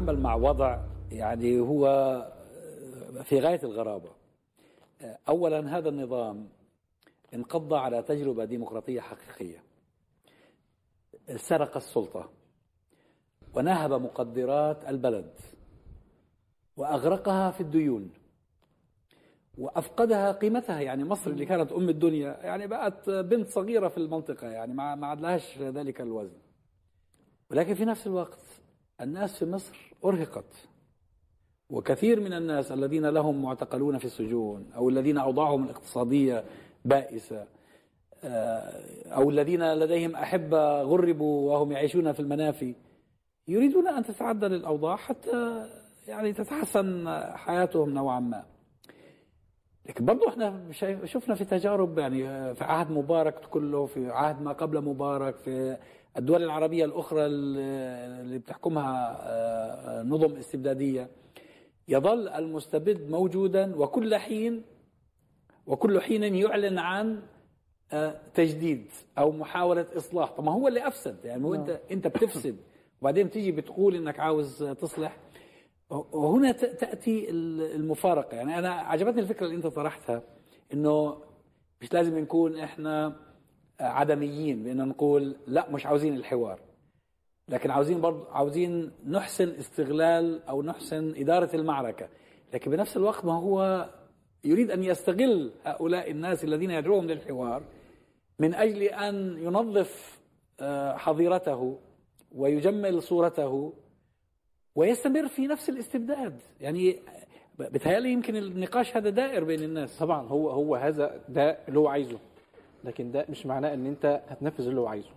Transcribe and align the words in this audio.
نتعامل 0.00 0.22
مع 0.22 0.34
وضع 0.34 0.78
يعني 1.12 1.60
هو 1.60 1.84
في 3.22 3.40
غاية 3.40 3.60
الغرابة. 3.62 4.10
أولا 5.28 5.78
هذا 5.78 5.88
النظام 5.88 6.48
انقض 7.34 7.74
على 7.74 8.02
تجربة 8.02 8.44
ديمقراطية 8.44 9.00
حقيقية. 9.00 9.62
سرق 11.36 11.76
السلطة 11.76 12.30
ونهب 13.54 13.92
مقدرات 13.92 14.88
البلد 14.88 15.30
وأغرقها 16.76 17.50
في 17.50 17.60
الديون 17.60 18.10
وأفقدها 19.58 20.32
قيمتها. 20.32 20.80
يعني 20.80 21.04
مصر 21.04 21.30
اللي 21.30 21.46
كانت 21.46 21.72
أم 21.72 21.88
الدنيا 21.88 22.38
يعني 22.42 22.66
بقت 22.66 23.10
بنت 23.10 23.48
صغيرة 23.48 23.88
في 23.88 23.96
المنطقة 23.96 24.48
يعني 24.48 24.74
ما 24.74 25.06
عدلهاش 25.06 25.58
ذلك 25.58 26.00
الوزن. 26.00 26.38
ولكن 27.50 27.74
في 27.74 27.84
نفس 27.84 28.06
الوقت 28.06 28.38
الناس 29.00 29.38
في 29.38 29.46
مصر 29.50 29.92
أرهقت. 30.04 30.68
وكثير 31.70 32.20
من 32.20 32.32
الناس 32.32 32.72
الذين 32.72 33.06
لهم 33.06 33.42
معتقلون 33.42 33.98
في 33.98 34.04
السجون 34.04 34.72
أو 34.76 34.88
الذين 34.88 35.18
أوضاعهم 35.18 35.64
الاقتصادية 35.64 36.44
بائسة 36.84 37.46
أو 39.06 39.30
الذين 39.30 39.74
لديهم 39.74 40.16
أحبة 40.16 40.82
غربوا 40.82 41.52
وهم 41.52 41.72
يعيشون 41.72 42.12
في 42.12 42.20
المنافي 42.20 42.74
يريدون 43.48 43.88
أن 43.88 44.04
تتعدل 44.04 44.54
الأوضاع 44.54 44.96
حتى 44.96 45.66
يعني 46.08 46.32
تتحسن 46.32 47.08
حياتهم 47.34 47.90
نوعا 47.90 48.20
ما. 48.20 48.44
لكن 49.88 50.04
برضه 50.04 50.28
إحنا 50.28 50.72
شفنا 51.04 51.34
في 51.34 51.44
تجارب 51.44 51.98
يعني 51.98 52.54
في 52.54 52.64
عهد 52.64 52.90
مبارك 52.90 53.34
كله 53.34 53.86
في 53.86 54.10
عهد 54.10 54.42
ما 54.42 54.52
قبل 54.52 54.80
مبارك 54.84 55.36
في 55.36 55.76
الدول 56.20 56.42
العربية 56.42 56.84
الأخرى 56.84 57.26
اللي 57.26 58.38
بتحكمها 58.38 60.02
نظم 60.02 60.36
استبدادية 60.36 61.08
يظل 61.88 62.28
المستبد 62.28 63.10
موجودا 63.10 63.76
وكل 63.76 64.16
حين 64.16 64.62
وكل 65.66 66.00
حين 66.00 66.34
يعلن 66.34 66.78
عن 66.78 67.22
تجديد 68.34 68.86
أو 69.18 69.32
محاولة 69.32 69.86
إصلاح. 69.96 70.30
طب 70.30 70.44
ما 70.44 70.52
هو 70.52 70.68
اللي 70.68 70.86
أفسد 70.86 71.24
يعني 71.24 71.44
هو 71.44 71.54
أنت 71.54 71.80
أنت 71.90 72.06
بتفسد 72.06 72.56
وبعدين 73.00 73.30
تيجي 73.30 73.52
بتقول 73.52 73.94
إنك 73.94 74.20
عاوز 74.20 74.64
تصلح. 74.64 75.16
وهنا 75.90 76.52
تأتي 76.52 77.30
المفارقة. 77.30 78.36
يعني 78.36 78.58
أنا 78.58 78.70
عجبتني 78.70 79.20
الفكرة 79.20 79.46
اللي 79.46 79.56
أنت 79.56 79.66
طرحتها 79.66 80.22
إنه 80.72 81.16
مش 81.80 81.92
لازم 81.92 82.18
نكون 82.18 82.58
إحنا 82.58 83.16
عدميين 83.80 84.62
بأن 84.62 84.88
نقول 84.88 85.36
لا 85.46 85.70
مش 85.70 85.86
عاوزين 85.86 86.16
الحوار. 86.16 86.60
لكن 87.48 87.70
عاوزين 87.70 88.00
برضه 88.00 88.30
عاوزين 88.30 88.90
نحسن 89.06 89.48
استغلال 89.48 90.42
أو 90.48 90.62
نحسن 90.62 91.14
إدارة 91.16 91.56
المعركة. 91.56 92.08
لكن 92.54 92.70
بنفس 92.70 92.96
الوقت 92.96 93.24
ما 93.24 93.32
هو 93.32 93.88
يريد 94.44 94.70
أن 94.70 94.84
يستغل 94.84 95.52
هؤلاء 95.64 96.10
الناس 96.10 96.44
الذين 96.44 96.70
يدعوهم 96.70 97.06
للحوار 97.06 97.62
من 98.38 98.54
أجل 98.54 98.82
أن 98.82 99.38
ينظف 99.38 100.20
حظيرته 100.94 101.78
ويجمل 102.32 103.02
صورته 103.02 103.72
ويستمر 104.74 105.28
في 105.28 105.46
نفس 105.46 105.68
الاستبداد. 105.68 106.40
يعني 106.60 106.98
بتهيألي 107.58 108.12
يمكن 108.12 108.36
النقاش 108.36 108.96
هذا 108.96 109.10
دائر 109.10 109.44
بين 109.44 109.62
الناس. 109.62 109.98
طبعا 109.98 110.28
هو 110.28 110.50
هو 110.50 110.76
هذا 110.76 111.20
ده 111.28 111.58
اللي 111.68 111.78
هو 111.78 111.88
عايزه. 111.88 112.18
لكن 112.84 113.10
ده 113.12 113.26
مش 113.28 113.46
معناه 113.46 113.74
إن 113.74 113.86
أنت 113.86 114.20
هتنفذ 114.28 114.68
اللي 114.68 114.80
هو 114.80 114.86
عايزه 114.86 115.10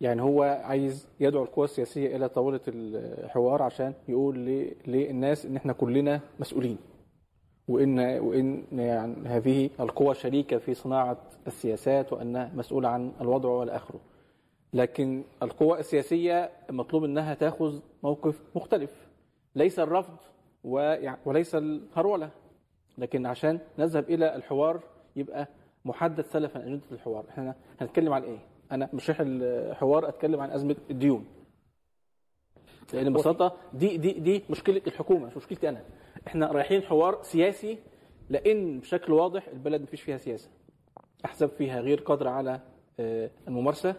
يعني 0.00 0.22
هو 0.22 0.42
عايز 0.42 1.08
يدعو 1.20 1.42
القوى 1.42 1.64
السياسية 1.64 2.16
إلى 2.16 2.28
طاولة 2.28 2.60
الحوار 2.68 3.62
عشان 3.62 3.92
يقول 4.08 4.36
للناس 4.86 5.46
إن 5.46 5.56
إحنا 5.56 5.72
كلنا 5.72 6.20
مسؤولين 6.40 6.78
وإن 7.68 7.98
وإن 8.18 8.64
يعني 8.72 9.28
هذه 9.28 9.70
القوى 9.80 10.14
شريكة 10.14 10.58
في 10.58 10.74
صناعة 10.74 11.16
السياسات 11.46 12.12
وأنها 12.12 12.52
مسؤولة 12.54 12.88
عن 12.88 13.12
الوضع 13.20 13.48
والى 13.48 13.76
اخره. 13.76 14.00
لكن 14.72 15.22
القوى 15.42 15.80
السياسية 15.80 16.50
مطلوب 16.70 17.04
إنها 17.04 17.34
تأخذ 17.34 17.78
موقف 18.02 18.42
مختلف 18.56 18.90
ليس 19.54 19.78
الرفض 19.78 20.16
وليس 21.24 21.54
الهرولة 21.54 22.30
لكن 22.98 23.26
عشان 23.26 23.58
نذهب 23.78 24.10
إلى 24.10 24.36
الحوار 24.36 24.80
يبقى 25.16 25.48
محدد 25.86 26.24
سلفا 26.24 26.60
اجنده 26.60 26.82
الحوار. 26.92 27.24
إحنا 27.28 27.54
هنتكلم 27.80 28.12
عن 28.12 28.22
إيه؟ 28.22 28.38
أنا 28.72 28.88
مش 28.92 29.10
رايح 29.10 29.20
الحوار 29.20 30.08
أتكلم 30.08 30.40
عن 30.40 30.50
أزمة 30.50 30.76
الديون. 30.90 31.24
لأن 32.92 33.12
ببساطة 33.12 33.56
دي 33.72 33.96
دي 33.96 34.12
دي 34.12 34.42
مشكلة 34.50 34.82
الحكومة 34.86 35.26
مش 35.26 35.36
مشكلتي 35.36 35.68
أنا. 35.68 35.84
إحنا 36.26 36.52
رايحين 36.52 36.82
حوار 36.82 37.22
سياسي 37.22 37.78
لأن 38.30 38.80
بشكل 38.80 39.12
واضح 39.12 39.48
البلد 39.48 39.82
مفيش 39.82 40.02
فيها 40.02 40.16
سياسة. 40.16 40.50
أحزاب 41.24 41.48
فيها 41.48 41.80
غير 41.80 42.00
قادرة 42.00 42.30
على 42.30 42.60
الممارسة. 43.48 43.94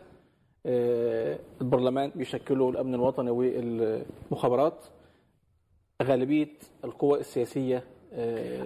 البرلمان 1.62 2.12
بيشكله 2.16 2.70
الأمن 2.70 2.94
الوطني 2.94 3.30
والمخابرات. 3.30 4.86
غالبية 6.04 6.50
القوى 6.84 7.20
السياسية 7.20 7.84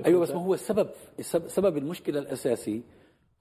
أيوه 0.05 0.21
بس 0.21 0.31
ما 0.31 0.41
هو 0.41 0.53
السبب 0.53 0.89
سبب 1.47 1.77
المشكلة 1.77 2.19
الأساسي 2.19 2.81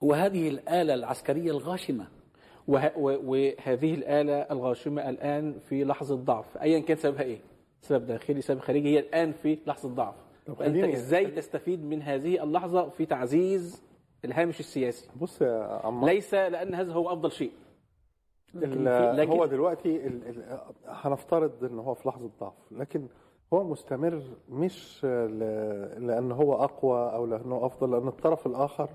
هو 0.05 0.12
هذه 0.12 0.49
الآلة 0.49 0.94
العسكرية 0.94 1.50
الغاشمة. 1.50 2.06
وه 2.69 2.93
وهذه 2.99 3.94
الآلة 3.94 4.34
الغاشمة 4.34 5.09
الآن 5.11 5.59
في 5.59 5.84
لحظة 5.84 6.16
ضعف. 6.16 6.59
أيا 6.59 6.78
كان 6.78 6.97
سببها 6.97 7.22
إيه؟ 7.22 7.38
سبب 7.81 8.06
داخلي 8.06 8.41
سبب 8.41 8.59
خارجي 8.60 8.89
هي 8.89 8.99
الآن 8.99 9.33
في 9.33 9.59
لحظة 9.66 9.89
ضعف. 9.89 10.15
فأنت 10.59 10.84
إزاي 10.84 11.27
تستفيد 11.27 11.84
من 11.84 12.03
هذه 12.03 12.43
اللحظة 12.44 12.89
في 12.89 13.06
تعزيز 13.06 13.83
الهامش 14.25 14.60
السياسي؟ 14.60 15.09
بص 15.21 15.43
يا 15.43 15.81
عمار. 15.84 16.10
ليس 16.10 16.34
لأن 16.34 16.75
هذا 16.75 16.93
هو 16.93 17.12
أفضل 17.12 17.33
شيء. 17.33 17.53
لكن, 18.55 18.84
لكن 19.16 19.31
هو 19.31 19.47
دلوقتي 19.47 20.06
ال 20.06 20.28
ال 20.28 20.60
هنفترض 20.87 21.65
إن 21.65 21.78
هو 21.78 21.94
في 21.94 22.09
لحظة 22.09 22.31
ضعف. 22.41 22.55
لكن 22.71 23.06
هو 23.53 23.65
مستمر 23.65 24.22
مش 24.49 25.05
لأن 25.05 26.33
هو 26.33 26.55
أقوى 26.65 27.15
أو 27.15 27.27
لأنه 27.27 27.66
أفضل 27.66 27.91
لأن 27.91 28.09
الطرف 28.09 28.47
الآخر 28.47 28.89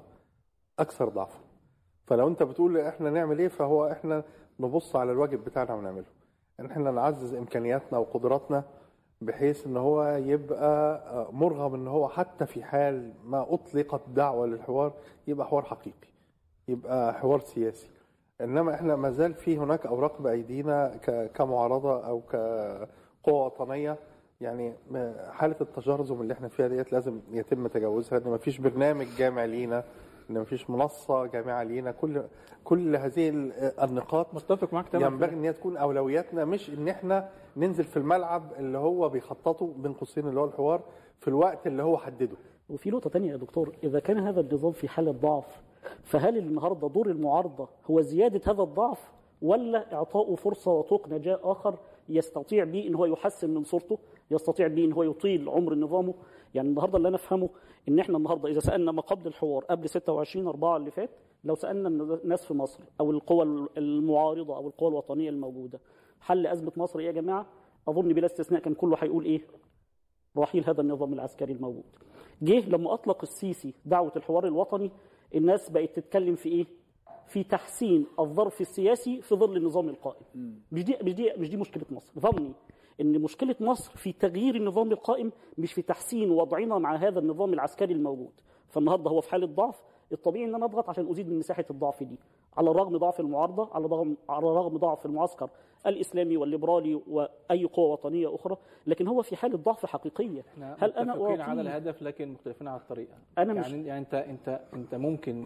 أكثر 0.79 1.09
ضعفا 1.09 1.39
فلو 2.05 2.27
أنت 2.27 2.43
بتقول 2.43 2.77
إحنا 2.77 3.09
نعمل 3.09 3.39
إيه 3.39 3.47
فهو 3.47 3.87
إحنا 3.91 4.23
نبص 4.59 4.95
على 4.95 5.11
الواجب 5.11 5.43
بتاعنا 5.43 5.73
ونعمله. 5.73 6.05
إن 6.59 6.65
إحنا 6.65 6.91
نعزز 6.91 7.33
إمكانياتنا 7.33 7.97
وقدراتنا 7.97 8.63
بحيث 9.21 9.67
إن 9.67 9.77
هو 9.77 10.03
يبقى 10.25 11.01
مرغم 11.33 11.73
إن 11.75 11.87
هو 11.87 12.09
حتى 12.09 12.45
في 12.45 12.63
حال 12.63 13.13
ما 13.25 13.53
أطلقت 13.53 14.01
دعوة 14.09 14.47
للحوار 14.47 14.93
يبقى 15.27 15.47
حوار 15.47 15.63
حقيقي 15.63 16.07
يبقى 16.67 17.13
حوار 17.13 17.39
سياسي. 17.39 17.89
إنما 18.41 18.73
إحنا 18.73 18.95
ما 18.95 19.09
زال 19.09 19.33
في 19.33 19.57
هناك 19.57 19.85
أوراق 19.85 20.21
بأيدينا 20.21 20.97
كمعارضة 21.33 22.07
أو 22.07 22.21
كقوه 22.21 23.45
وطنية. 23.45 23.97
يعني 24.41 24.73
حالة 25.31 25.55
التجرذم 25.61 26.21
اللي 26.21 26.33
إحنا 26.33 26.47
فيها 26.47 26.67
ديت 26.67 26.93
لازم 26.93 27.19
يتم 27.31 27.67
تجاوزها. 27.67 28.17
ان 28.19 28.29
ما 28.29 28.37
فيش 28.37 28.57
برنامج 28.57 29.07
جامع 29.17 29.45
لينا 29.45 29.83
إن 30.29 30.39
مفيش 30.39 30.69
منصة 30.69 31.25
جامعة 31.25 31.63
لينا. 31.63 31.91
كل 31.91 32.23
كل 32.63 32.95
هذه 32.95 33.29
النقاط 33.83 34.33
متفق 34.33 34.73
معاك 34.73 34.89
تماما 34.89 35.07
ينبغي 35.07 35.33
إن 35.33 35.43
هي 35.43 35.53
تكون 35.53 35.77
أولوياتنا 35.77 36.45
مش 36.45 36.69
إن 36.69 36.87
إحنا 36.87 37.29
ننزل 37.57 37.83
في 37.83 37.97
الملعب 37.97 38.51
اللي 38.59 38.77
هو 38.77 39.09
بيخططه 39.09 39.73
بين 39.77 39.93
قوسين 39.93 40.27
اللي 40.27 40.39
هو 40.39 40.45
الحوار 40.45 40.81
في 41.19 41.27
الوقت 41.27 41.67
اللي 41.67 41.83
هو 41.83 41.97
حدده. 41.97 42.37
وفي 42.69 42.91
نقطة 42.91 43.09
ثانية 43.09 43.31
يا 43.31 43.37
دكتور 43.37 43.75
إذا 43.83 43.99
كان 43.99 44.19
هذا 44.19 44.39
النظام 44.41 44.71
في 44.71 44.87
حالة 44.87 45.11
ضعف 45.11 45.61
فهل 46.03 46.37
النهارده 46.37 46.87
دور 46.87 47.07
المعارضة 47.07 47.67
هو 47.91 48.01
زيادة 48.01 48.51
هذا 48.51 48.63
الضعف؟ 48.63 49.11
ولا 49.41 49.93
اعطائه 49.93 50.35
فرصة 50.35 50.71
وطوق 50.71 51.09
نجاة 51.09 51.39
آخر 51.43 51.79
يستطيع 52.09 52.63
به 52.63 52.87
إن 52.87 52.95
هو 52.95 53.05
يحسن 53.05 53.49
من 53.49 53.63
صورته 53.63 53.97
يستطيع 54.31 54.67
به 54.67 54.85
إن 54.85 54.93
هو 54.93 55.03
يطيل 55.03 55.49
عمر 55.49 55.75
نظامه. 55.75 56.13
يعني 56.53 56.69
النهارده 56.69 56.97
اللي 56.97 57.07
أنا 57.07 57.15
أفهمه 57.15 57.49
إن 57.89 57.99
إحنا 57.99 58.17
النهارده 58.17 58.49
إذا 58.49 58.59
سألنا 58.59 58.91
ما 58.91 59.01
قبل 59.01 59.27
الحوار 59.27 59.63
قبل 59.63 59.89
26 59.89 60.47
4 60.47 60.77
اللي 60.77 60.91
فات 60.91 61.09
لو 61.43 61.55
سألنا 61.55 61.87
الناس 62.23 62.45
في 62.45 62.53
مصر 62.53 62.83
أو 62.99 63.11
القوى 63.11 63.67
المعارضة 63.77 64.55
أو 64.55 64.67
القوى 64.67 64.89
الوطنية 64.89 65.29
الموجودة 65.29 65.79
حل 66.21 66.47
ازمه 66.47 66.71
مصر 66.77 66.99
إيه 66.99 67.05
يا 67.05 67.11
جماعة؟ 67.11 67.45
أظن 67.87 68.13
بلا 68.13 68.25
استثناء 68.25 68.61
كان 68.61 68.73
كله 68.73 68.97
هيقول 68.99 69.25
إيه؟ 69.25 69.41
رحيل 70.37 70.63
هذا 70.67 70.81
النظام 70.81 71.13
العسكري 71.13 71.53
الموجود. 71.53 71.83
جه 72.41 72.69
لما 72.69 72.93
أطلق 72.93 73.17
السيسي 73.23 73.73
دعوة 73.85 74.11
الحوار 74.15 74.47
الوطني 74.47 74.91
الناس 75.35 75.69
بقت 75.69 75.95
تتكلم 75.95 76.35
في 76.35 76.49
إيه؟ 76.49 76.65
في 77.27 77.43
تحسين 77.43 78.05
الظرف 78.19 78.61
السياسي 78.61 79.21
في 79.21 79.35
ظل 79.35 79.57
النظام 79.57 79.89
القائم. 79.89 80.21
مش 80.71 80.83
دي 80.83 80.97
مش 81.03 81.13
دي 81.13 81.31
مش 81.37 81.49
دي 81.49 81.57
مشكلة 81.57 81.83
مصر. 81.91 82.19
ظني 82.19 82.51
إن 83.01 83.21
مشكلة 83.21 83.55
مصر 83.59 83.91
في 83.95 84.11
تغيير 84.11 84.55
النظام 84.55 84.91
القائم 84.91 85.31
مش 85.57 85.73
في 85.73 85.81
تحسين 85.81 86.31
وضعنا 86.31 86.77
مع 86.77 86.95
هذا 86.95 87.19
النظام 87.19 87.53
العسكري 87.53 87.93
الموجود. 87.93 88.31
فالنهاردة 88.69 89.09
هو 89.11 89.21
في 89.21 89.29
حاله 89.31 89.47
ضعف 89.47 89.81
الطبيعي 90.11 90.45
إن 90.45 90.55
أنا 90.55 90.65
أضغط 90.65 90.89
عشان 90.89 91.09
أزيد 91.09 91.29
من 91.29 91.39
مساحة 91.39 91.65
الضعف 91.69 92.03
دي. 92.03 92.15
على 92.57 92.71
الرغم 92.71 92.97
ضعف 92.97 93.19
المعارضة 93.19 93.69
على 93.73 93.85
الرغم 93.85 94.17
على 94.29 94.39
الرغم 94.49 94.77
ضعف 94.77 95.05
المعسكر 95.05 95.49
الإسلامي 95.87 96.37
والليبرالي 96.37 97.01
وأي 97.07 97.65
قوة 97.65 97.91
وطنية 97.91 98.35
أخرى. 98.35 98.57
لكن 98.87 99.07
هو 99.07 99.21
في 99.21 99.35
حاله 99.35 99.57
ضعف 99.57 99.85
حقيقية. 99.85 100.45
هل 100.79 100.91
أنا 100.93 101.15
متفقين 101.15 101.41
على 101.41 101.61
الهدف 101.61 102.01
لكن 102.01 102.31
مختلفين 102.31 102.67
على 102.67 102.79
الطريقة. 102.81 103.13
أنا 103.37 103.53
مش- 103.53 103.67
يعني 103.67 103.87
يعني 103.87 103.99
انت 103.99 104.13
انت 104.13 104.61
أنت 104.73 104.95
ممكن 104.95 105.45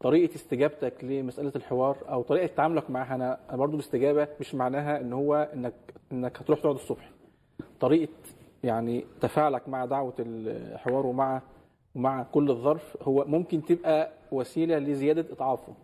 طريقة 0.00 0.34
استجابتك 0.34 1.04
لمسألة 1.04 1.52
الحوار 1.56 1.96
أو 2.08 2.22
طريقة 2.22 2.46
تعاملك 2.46 2.90
معها 2.90 3.14
أنا 3.14 3.38
برضو 3.52 3.74
الاستجابه 3.74 4.28
مش 4.40 4.54
معناها 4.54 5.00
إن 5.00 5.12
هو 5.12 5.50
انك 5.54 5.74
إنك 6.12 6.38
هتروح 6.40 6.60
تقعد 6.60 6.74
الصبح. 6.74 7.10
طريقة 7.80 8.12
يعني 8.64 9.04
تفاعلك 9.20 9.68
مع 9.68 9.84
دعوة 9.84 10.14
الحوار 10.18 11.06
ومع 11.06 11.42
ومع 11.94 12.22
كل 12.22 12.50
الظرف 12.50 12.96
هو 13.02 13.24
ممكن 13.24 13.64
تبقى 13.64 14.10
وسيلة 14.32 14.78
لزيادة 14.78 15.24
إضعافه. 15.32 15.74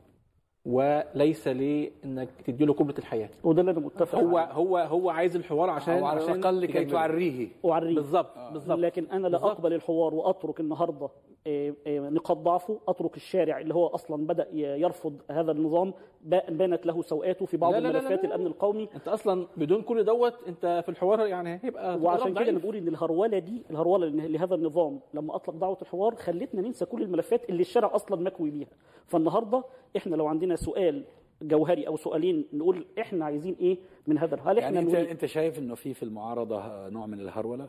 وليس 0.65 1.49
لانك 1.49 2.29
تديله 2.47 2.73
قبلة 2.73 2.95
الحياة 2.99 3.29
وده 3.45 3.61
اللي 3.61 3.71
أنا 3.73 3.81
متفق 3.81 4.19
هو 4.19 4.37
عليه. 4.39 4.53
هو 4.53 4.79
هو 4.79 5.11
عايز 5.11 5.37
الحوار 5.37 5.71
عشان 5.71 5.99
أو 5.99 6.05
على 6.07 6.21
عشان 6.23 6.35
الأقل 6.35 6.61
لكي 6.61 6.73
تجمله. 6.73 6.91
تعريه 6.93 7.49
أعريه 7.65 7.95
بالظبط 7.95 8.39
بالظبط 8.53 8.79
لكن 8.79 9.07
أنا 9.13 9.29
لا. 9.29 9.37
أقبل 9.37 9.73
الحوار 9.73 10.15
وأترك 10.15 10.61
النهارده 10.61 11.09
آه، 11.47 11.75
آه، 11.87 11.99
نقاط 12.01 12.37
ضعفه 12.37 12.79
أترك 12.89 13.17
الشارع 13.17 13.61
اللي 13.61 13.75
هو 13.75 13.87
أصلا 13.87 14.27
بدأ 14.27 14.49
يرفض 14.55 15.17
هذا 15.31 15.53
النظام 15.53 15.95
با- 16.25 16.51
بانت 16.51 16.87
له 16.87 17.03
سوءاته 17.03 17.47
في 17.47 17.57
بعض 17.57 17.73
لا 17.73 17.79
لا 17.79 17.83
لا 17.89 17.93
لا 17.93 17.99
الملفات 17.99 18.19
لا 18.23 18.29
لا. 18.29 18.35
الأمن 18.35 18.47
القومي 18.47 18.89
أنت 18.95 19.09
أصلا 19.09 19.47
بدون 19.57 19.83
كل 19.83 20.05
دوت 20.05 20.35
أنت 20.49 20.81
في 20.85 20.89
الحوار 20.89 21.27
يعني 21.27 21.61
هيبقى 21.63 21.99
وعشان. 21.99 22.35
كده 22.35 22.49
أنا 22.51 22.59
بقول 22.59 22.77
إن 22.77 22.89
الهرولة 22.89 23.39
دي 23.39 23.63
الهرولة 23.71 24.07
اللي- 24.07 24.29
لهذا 24.29 24.55
النظام 24.55 25.01
لما 25.15 25.37
أطلق 25.37 25.55
دعوة 25.57 25.79
الحوار 25.83 26.15
خلتنا 26.15 26.61
ننسى 26.63 26.85
كل 26.85 27.03
الملفات 27.03 27.51
اللي 27.51 27.61
الشارع 27.61 27.95
أصلا 27.95 28.21
مكوي 28.23 28.51
بيها 28.51 28.69
فالنهاردة 29.07 29.65
إحنا 29.97 30.17
لو 30.17 30.27
عندنا 30.27 30.54
سؤال 30.57 31.05
جوهري 31.43 31.87
أو 31.87 31.97
سؤالين 31.97 32.49
نقول 32.53 32.87
إحنا 33.01 33.25
عايزين 33.25 33.57
إيه 33.61 33.79
من 34.07 34.19
هذا 34.19 34.37
هل 34.37 34.59
يعني 34.59 34.79
إحنا 34.79 34.81
انت 34.81 34.95
نريد 34.95 35.09
أنت 35.09 35.25
شايف 35.25 35.59
إنه 35.59 35.75
في 35.75 35.95
في 35.95 36.03
المعارضة 36.03 36.89
نوع 36.89 37.07
من 37.07 37.21
الهرولة؟ 37.21 37.69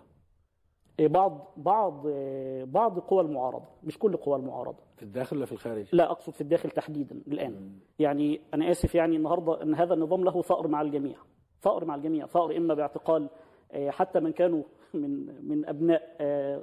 إيه 1.00 1.08
بعض 1.08 1.54
بعض 1.58 2.08
إيه 2.08 2.64
بعض 2.64 3.00
قوى 3.00 3.22
المعارضة 3.22 3.66
مش 3.84 3.98
كل 3.98 4.18
قوى 4.18 4.36
المعارضة. 4.36 4.78
في 4.98 5.04
الداخل 5.04 5.38
ولا 5.38 5.46
في 5.46 5.52
الخارج؟ 5.52 5.86
لا 5.94 6.12
أقصد 6.12 6.34
في 6.34 6.42
الداخل 6.42 6.70
تحديدا 6.70 7.22
الآن. 7.28 7.72
يعني 8.00 8.42
أنا 8.54 8.72
آسف 8.72 8.96
يعني 8.96 9.16
النهارده 9.16 9.62
إن 9.62 9.76
هذا 9.76 9.94
النظام 9.94 10.24
له 10.24 10.42
ثأر 10.42 10.68
مع 10.68 10.82
الجميع. 10.82 11.18
ثأر 11.62 11.86
مع 11.86 11.96
الجميع. 11.96 12.26
ثأر 12.26 12.58
إما 12.58 12.74
باعتقال 12.74 13.30
آه، 13.72 13.90
حتى 13.90 14.20
من 14.20 14.32
كانوا 14.32 14.64
من 14.94 15.26
من 15.50 15.66
أبناء 15.66 16.16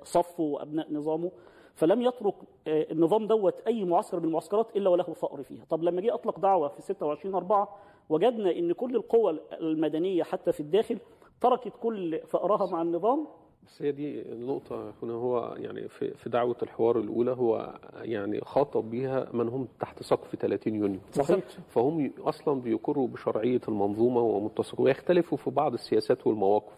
صفه 0.04 0.42
وأبناء 0.42 0.92
نظامه 0.92 1.32
فلم 1.74 2.02
يترك 2.02 2.34
آه، 2.66 2.86
النظام 2.92 3.26
دوت 3.26 3.54
أي 3.66 3.84
معسكر 3.84 4.20
من 4.20 4.24
المعسكرات 4.24 4.76
إلا 4.76 4.90
وله 4.90 5.04
ثأر 5.04 5.42
فيها. 5.42 5.64
طب 5.70 5.82
لما 5.82 6.00
جه 6.00 6.14
أطلق 6.14 6.38
دعوة 6.38 6.68
في 6.68 6.82
26 6.82 7.34
4 7.34 7.76
وجدنا 8.08 8.50
إن 8.50 8.72
كل 8.72 8.96
القوى 8.96 9.40
المدنية 9.52 10.22
حتى 10.22 10.52
في 10.52 10.60
الداخل 10.60 10.98
تركت 11.40 11.72
كل 11.82 12.20
ثأرها 12.30 12.66
مع 12.72 12.82
النظام. 12.82 13.26
بس 13.66 13.82
هي 13.82 13.92
دي 13.92 14.22
النقطة 14.32 14.92
هنا. 15.02 15.12
هو 15.12 15.54
يعني 15.58 15.88
في 15.88 16.10
في 16.14 16.30
دعوة 16.30 16.56
الحوار 16.62 16.98
الأولى 16.98 17.30
هو 17.30 17.74
يعني 18.02 18.40
خاطب 18.40 18.90
بيها 18.90 19.28
من 19.32 19.48
هم 19.48 19.68
تحت 19.80 20.02
سقف 20.02 20.36
30 20.36 20.74
يونيو. 20.74 21.00
صحيح. 21.12 21.44
فهم 21.68 22.12
أصلا 22.20 22.60
بيقروا 22.60 23.08
بشرعية 23.08 23.60
المنظومة 23.68 24.20
ومتسقوا 24.20 24.84
ويختلفوا 24.84 25.38
في 25.38 25.50
بعض 25.50 25.72
السياسات 25.72 26.26
والمواقف. 26.26 26.72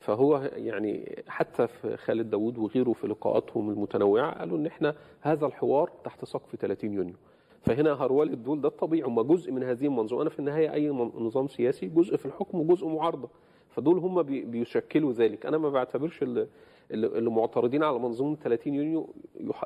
فهو 0.00 0.50
يعني 0.56 1.22
حتى 1.28 1.66
في 1.66 1.96
خالد 1.96 2.30
داوود 2.30 2.58
وغيره 2.58 2.92
في 2.92 3.06
لقاءاتهم 3.06 3.70
المتنوعة 3.70 4.38
قالوا 4.38 4.58
إن 4.58 4.66
إحنا 4.66 4.94
هذا 5.20 5.46
الحوار 5.46 5.90
تحت 6.04 6.24
سقف 6.24 6.56
30 6.56 6.92
يونيو. 6.94 7.14
فهنا 7.62 7.92
هرولة 7.92 8.34
دول 8.34 8.60
ده 8.60 8.68
الطبيعي 8.68 9.02
هم 9.08 9.22
جزء 9.22 9.52
من 9.52 9.62
هذه 9.62 9.84
المنظومة. 9.86 10.22
أنا 10.22 10.30
في 10.30 10.38
النهاية 10.38 10.72
أي 10.72 10.90
من- 10.90 11.10
نظام 11.18 11.48
سياسي 11.48 11.86
جزء 11.86 12.16
في 12.16 12.26
الحكم 12.26 12.60
وجزء 12.60 12.86
معارضة. 12.88 13.28
فدول 13.70 13.98
هم 13.98 14.22
بي- 14.22 14.44
بيشكلوا 14.44 15.12
ذلك. 15.12 15.46
أنا 15.46 15.58
ما 15.58 15.70
بعتبرش 15.70 16.22
اللي, 16.22 16.46
معترضين 17.30 17.82
على 17.84 17.98
منظومة 17.98 18.36
30 18.36 18.74
يونيو 18.74 19.08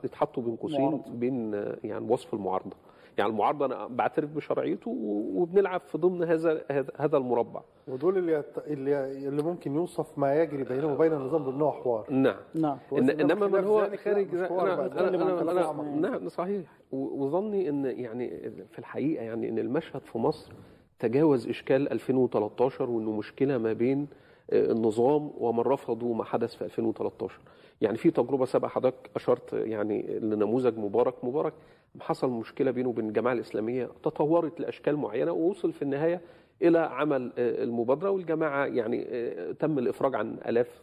يتحطوا 0.04 0.42
بين 0.42 0.56
قوسين. 0.56 0.78
بين 1.08 1.54
يعني 1.84 2.06
وصف 2.12 2.34
المعارضة. 2.34 2.76
يعني 3.18 3.30
المعارضة 3.30 3.66
أنا 3.66 3.86
بعترف 3.86 4.30
بشرعيته 4.30 4.90
وبنلعب 5.34 5.80
في 5.80 5.98
ضمن 5.98 6.22
هذا 6.22 6.64
هذا- 6.96 7.16
المربع. 7.16 7.60
ودول 7.88 8.18
اللي 8.18 8.32
يت... 8.32 8.58
اللي 8.66 9.28
اللي 9.28 9.42
ممكن 9.42 9.74
يوصف 9.74 10.18
ما 10.18 10.42
يجري 10.42 10.64
بينهم 10.64 10.92
وبين 10.92 11.12
النظام 11.12 11.44
بانه 11.44 11.70
حوار. 11.70 12.06
نعم. 12.10 12.36
نعم. 12.54 12.78
إن 12.92 13.10
إنما 13.10 13.46
من 13.46 13.64
هو 13.64 13.90
خارج 14.04 14.34
أنا. 14.34 14.74
أنا 14.74 14.86
نتكلم 14.86 15.22
عن 15.22 15.30
أنا, 15.30 15.40
أنا 15.42 15.50
خلاف 15.62 15.80
نعم 15.80 16.28
صحيح. 16.28 16.62
وظني 16.92 17.68
إن 17.68 17.84
يعني 17.84 18.50
في 18.70 18.78
الحقيقة 18.78 19.24
يعني 19.24 19.48
إن 19.48 19.58
المشهد 19.58 20.00
في 20.04 20.18
مصر 20.18 20.52
تجاوز 20.98 21.48
إشكال 21.48 21.92
2013 21.92 22.90
وإنه 22.90 23.10
مشكلة 23.10 23.58
ما 23.58 23.72
بين 23.72 24.06
آه، 24.50 24.72
النظام 24.72 25.30
ومن 25.38 25.60
رفضوا 25.60 26.14
ما 26.14 26.24
حدث 26.24 26.54
في 26.54 26.64
2013 26.64 27.40
يعني 27.80 27.96
في 27.96 28.10
تجربة 28.10 28.44
سابقه 28.44 28.68
حضرتك 28.68 29.10
أشرت 29.16 29.52
يعني 29.52 30.18
لنموذج 30.18 30.78
مبارك 30.78 31.14
مبارك 31.24 31.52
حصل 32.00 32.30
مشكلة 32.30 32.70
بينه 32.70 32.88
وبين 32.88 33.08
الجماعة 33.08 33.32
الإسلامية 33.32 33.90
تطورت 34.02 34.60
لأشكال 34.60 34.96
معينة 34.96 35.32
ووصل 35.32 35.72
في 35.72 35.82
النهاية 35.82 36.20
إلى 36.62 36.78
عمل 36.78 37.32
آه، 37.38 37.64
المبادرة 37.64 38.10
والجماعة 38.10 38.66
يعني 38.66 39.06
آه، 39.08 39.52
تم 39.52 39.78
الإفراج 39.78 40.14
عن 40.14 40.38
آلاف 40.48 40.82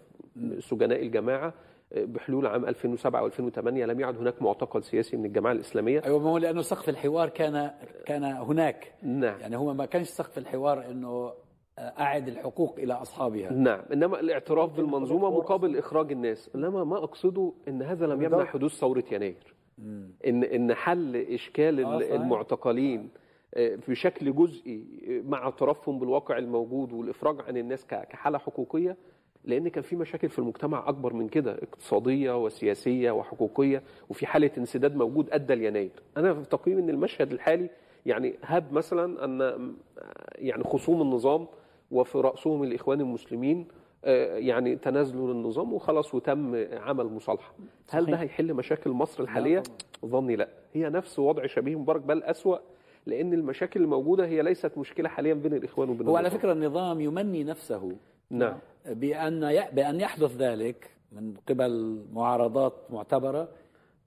سجناء 0.60 1.02
الجماعة 1.02 1.54
آه، 1.94 2.06
بحلول 2.06 2.48
عام 2.48 2.66
2007 2.66 3.30
و2008 3.30 3.68
لم 3.68 4.00
يعد 4.00 4.18
هناك 4.18 4.42
معتقل 4.42 4.84
سياسي 4.84 5.18
من 5.18 5.26
الجماعة 5.26 5.54
الإسلامية. 5.54 6.02
أيوه 6.06 6.20
ما 6.20 6.30
هو 6.30 6.38
لأنه 6.38 6.62
سقف 6.62 6.90
الحوار 6.90 7.30
كان 7.30 7.72
كان 8.06 8.24
هناك. 8.24 8.94
نعم. 9.04 9.40
يعني 9.40 9.58
هو 9.58 9.74
ما 9.74 9.86
كانش 9.86 10.08
سقف 10.08 10.38
الحوار 10.38 10.86
إنه 10.92 11.34
أعد 11.80 12.28
الحقوق 12.28 12.80
إلى 12.80 12.94
أصحابها. 12.94 13.54
نعم 13.54 13.82
إنما 13.94 14.20
الاعتراف 14.20 14.78
بالمنظومة 14.78 15.30
مقابل 15.30 15.78
إخراج 15.78 16.12
الناس. 16.12 16.50
إنما 16.56 16.84
ما 16.84 16.98
أقصده 16.98 17.54
إن 17.68 17.82
هذا 17.82 18.06
لم 18.06 18.22
يمنع 18.22 18.46
حدوث 18.46 18.72
ثورة 18.72 19.04
يناير. 19.12 19.61
إن 20.28 20.44
إن 20.44 20.74
حل 20.74 21.16
إشكال 21.16 21.86
آه،. 21.86 22.16
المعتقلين 22.16 23.10
آه، 23.54 23.80
بشكل 23.88 24.36
جزئي 24.36 24.84
آه، 25.10 25.30
مع 25.30 25.38
اعترافهم 25.38 26.00
بالواقع 26.00 26.38
الموجود 26.38 26.94
والإفراج 26.94 27.42
عن 27.48 27.58
الناس 27.58 27.86
كحالة 27.86 28.38
حقوقية 28.38 28.98
لأن 29.46 29.68
كان 29.68 29.84
في 29.84 29.96
مشاكل 29.96 30.30
في 30.30 30.40
المجتمع 30.40 30.90
أكبر 30.90 31.14
من 31.14 31.28
كده 31.28 31.52
اقتصادية 31.52 32.44
وسياسية 32.44 33.12
وحقوقية 33.12 33.84
وفي 34.10 34.26
حالة 34.26 34.52
انسداد 34.58 34.96
موجود 34.96 35.30
أدى 35.32 35.56
ليناير 35.56 35.92
أنا 36.18 36.34
في 36.34 36.50
تقييم 36.50 36.78
إن 36.78 36.90
المشهد 36.90 37.32
الحالي 37.32 37.70
يعني 38.06 38.36
هب 38.44 38.74
مثلا 38.74 39.26
أن 39.26 39.74
يعني 40.36 40.64
خصوم 40.64 41.02
النظام 41.02 41.48
وفي 41.92 42.18
رأسهم 42.18 42.64
الإخوان 42.64 43.02
المسلمين 43.02 43.68
يعني 44.04 44.76
تنازلوا 44.76 45.34
للنظام 45.34 45.74
وخلاص 45.74 46.16
وتم 46.16 46.56
عمل 46.74 47.06
مصالحة. 47.06 47.54
هل 47.90 48.06
ده 48.06 48.16
هيحل 48.18 48.54
مشاكل 48.54 48.90
مصر 48.90 49.24
الحالية؟ 49.24 49.64
ظني 50.06 50.36
لا. 50.36 50.48
هي 50.74 50.90
نفس 50.90 51.20
وضع 51.20 51.46
شبيه 51.46 51.80
مبارك 51.80 52.02
بل 52.02 52.24
أسوأ 52.24 52.58
لأن 53.06 53.34
المشاكل 53.34 53.82
الموجودة 53.82 54.26
هي 54.26 54.42
ليست 54.42 54.78
مشكلة 54.78 55.10
حاليا 55.10 55.34
بين 55.34 55.54
الإخوان 55.54 55.90
وبين 55.90 56.08
هو 56.08 56.16
على 56.18 56.28
النظام. 56.28 56.40
فكرة 56.40 56.52
النظام 56.52 57.02
يمني 57.02 57.44
نفسه. 57.44 57.92
نعم. 58.30 58.58
بأن 58.86 59.66
بأن 59.74 60.00
يحدث 60.00 60.36
ذلك 60.36 60.90
من 61.12 61.34
قبل 61.50 62.02
معارضات 62.14 62.74
معتبرة 62.90 63.48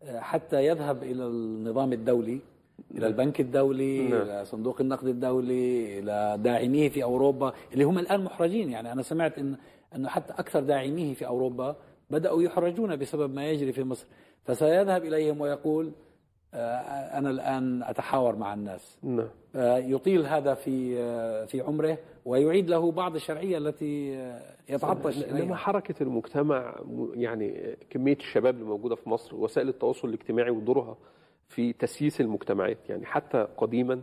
آه، 0.02 0.20
حتى 0.20 0.66
يذهب 0.66 1.02
إلى 1.02 1.26
النظام 1.26 1.92
الدولي 1.92 2.38
إلى 2.94 3.06
البنك 3.06 3.40
الدولي 3.40 4.08
نعم. 4.08 4.22
إلى 4.22 4.44
صندوق 4.44 4.80
النقد 4.80 5.06
الدولي 5.06 5.98
إلى 5.98 6.36
داعميه 6.42 6.88
في 6.88 7.02
أوروبا 7.02 7.52
اللي 7.72 7.84
هم 7.84 7.98
الآن 7.98 8.24
محرجين. 8.24 8.70
يعني 8.70 8.92
أنا 8.92 9.02
سمعت 9.02 9.38
إن 9.38 9.56
انه 9.96 10.08
حتى 10.08 10.32
أكثر 10.32 10.60
داعميه 10.60 11.14
في 11.14 11.26
أوروبا 11.26 11.76
بدأوا 12.10 12.42
يحرجون 12.42 12.96
بسبب 12.96 13.34
ما 13.34 13.50
يجري 13.50 13.72
في 13.72 13.84
مصر. 13.84 14.06
فسيذهب 14.44 15.04
إليهم 15.04 15.40
ويقول 15.40 15.92
آه، 16.54 16.78
أنا 17.18 17.30
الآن 17.30 17.82
أتحاور 17.82 18.36
مع 18.36 18.54
الناس. 18.54 18.98
نعم. 19.02 19.28
آه، 19.56 19.76
يطيل 19.78 20.26
هذا 20.26 20.54
في 20.54 20.98
آه، 20.98 21.44
في 21.44 21.60
عمره 21.60 21.98
ويعيد 22.24 22.70
له 22.70 22.92
بعض 22.92 23.14
الشرعية 23.14 23.58
التي 23.58 24.10
يتعطش 24.68 25.18
إليها. 25.24 25.54
حركة 25.54 26.02
المجتمع 26.02 26.80
يعني 27.14 27.76
كمية 27.90 28.16
الشباب 28.16 28.54
اللي 28.54 28.64
موجودة 28.66 28.94
في 28.94 29.08
مصر 29.08 29.36
وسائل 29.36 29.68
التواصل 29.68 30.08
الاجتماعي 30.08 30.50
ودورها 30.50 30.96
في 31.48 31.72
تسييس 31.72 32.20
المجتمعات 32.20 32.78
يعني 32.88 33.06
حتى 33.06 33.46
قديما 33.56 34.02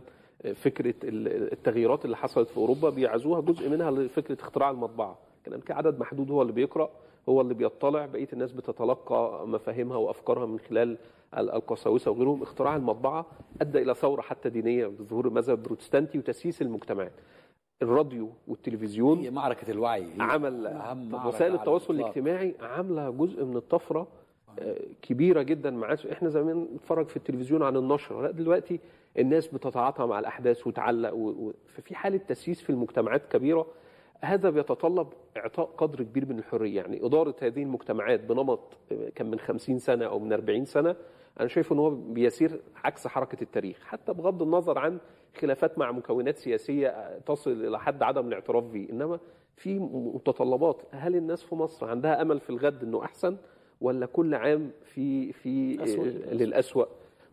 فكرة 0.54 0.94
ال- 1.04 1.52
التغييرات 1.52 2.04
اللي 2.04 2.16
حصلت 2.16 2.48
في 2.48 2.56
أوروبا 2.56 2.90
بيعزوها 2.90 3.40
جزء 3.40 3.68
منها 3.68 3.90
لفكرة 3.90 4.40
اختراع 4.42 4.70
المطبعة. 4.70 5.18
كان 5.44 5.60
في 5.60 5.72
عدد 5.72 5.98
محدود 6.00 6.30
هو 6.30 6.42
اللي 6.42 6.52
بيقرأ 6.52 6.90
هو 7.28 7.40
اللي 7.40 7.54
بيطلع. 7.54 8.06
بقية 8.06 8.28
الناس 8.32 8.52
بتتلقى 8.52 9.48
مفاهيمها 9.48 9.96
وأفكارها 9.96 10.46
من 10.46 10.58
خلال 10.58 10.98
ال- 11.38 11.50
القساوسة 11.50 12.10
وغيرهم. 12.10 12.42
اختراع 12.42 12.76
المطبعة 12.76 13.26
أدى 13.60 13.82
إلى 13.82 13.94
ثورة 13.94 14.20
حتى 14.22 14.48
دينية 14.48 14.86
بظهور 14.86 15.26
المذهب 15.28 15.58
البروتستانتي 15.58 16.18
وتسييس 16.18 16.62
المجتمعات. 16.62 17.12
الراديو 17.82 18.28
والتلفزيون 18.48 19.18
هي 19.18 19.30
معركة 19.30 19.70
الوعي. 19.70 20.02
هي 20.04 20.20
عمل 20.22 20.66
أهم 20.66 21.26
وسائل 21.26 21.54
التواصل. 21.54 21.94
الاجتماعي 21.94 22.54
عاملة 22.60 23.10
جزء 23.10 23.44
من 23.44 23.56
الطفرة 23.56 24.06
آه، 24.58 24.76
كبيرة 25.02 25.42
جدا 25.42 25.70
مع 25.70 25.96
إحنا 26.12 26.28
زمان 26.28 26.68
نتفرج 26.74 27.06
في 27.08 27.16
التلفزيون 27.16 27.62
عن 27.62 27.76
النشره 27.76 28.22
لا 28.22 28.30
دلوقتي 28.30 28.80
الناس 29.18 29.46
بتتعاطى 29.48 30.06
مع 30.06 30.18
الأحداث 30.18 30.66
وتعلق 30.66 31.14
و... 31.14 31.28
و... 31.28 31.52
ففي 31.68 31.94
حالة 31.94 32.16
تسييس 32.16 32.60
في 32.60 32.70
المجتمعات 32.70 33.22
كبيرة. 33.32 33.66
هذا 34.24 34.50
بيتطلب 34.50 35.08
إعطاء 35.36 35.66
قدر 35.66 36.02
كبير 36.02 36.26
من 36.26 36.38
الحرية. 36.38 36.76
يعني 36.76 37.06
إدارة 37.06 37.34
هذه 37.42 37.62
المجتمعات 37.62 38.20
بنمط 38.20 38.78
آه، 38.92 39.08
كان 39.14 39.30
من 39.30 39.38
50 39.38 39.78
سنة 39.78 40.04
أو 40.04 40.18
من 40.18 40.32
40 40.32 40.64
سنة 40.64 40.96
أنا 41.40 41.48
شايف 41.48 41.72
إن 41.72 41.78
هو 41.78 41.90
بيسير 41.90 42.60
عكس 42.84 43.06
حركة 43.06 43.42
التاريخ. 43.42 43.84
حتى 43.84 44.12
بغض 44.12 44.42
النظر 44.42 44.78
عن 44.78 44.98
خلافات 45.40 45.78
مع 45.78 45.92
مكونات 45.92 46.38
سياسية 46.38 47.18
تصل 47.18 47.50
إلى 47.50 47.78
حد 47.80 48.02
عدم 48.02 48.28
الاعتراف 48.28 48.64
به 48.64 48.88
إنما 48.90 49.18
في 49.56 49.78
متطلبات. 49.92 50.82
هل 50.90 51.16
الناس 51.16 51.42
في 51.42 51.54
مصر 51.54 51.86
عندها 51.86 52.22
أمل 52.22 52.40
في 52.40 52.50
الغد 52.50 52.82
إنه 52.82 53.04
أحسن 53.04 53.36
ولا 53.80 54.06
كل 54.06 54.34
عام 54.34 54.70
في 54.84 55.32
في 55.32 55.80
آه، 55.80 56.34
للأسوأ؟ 56.34 56.84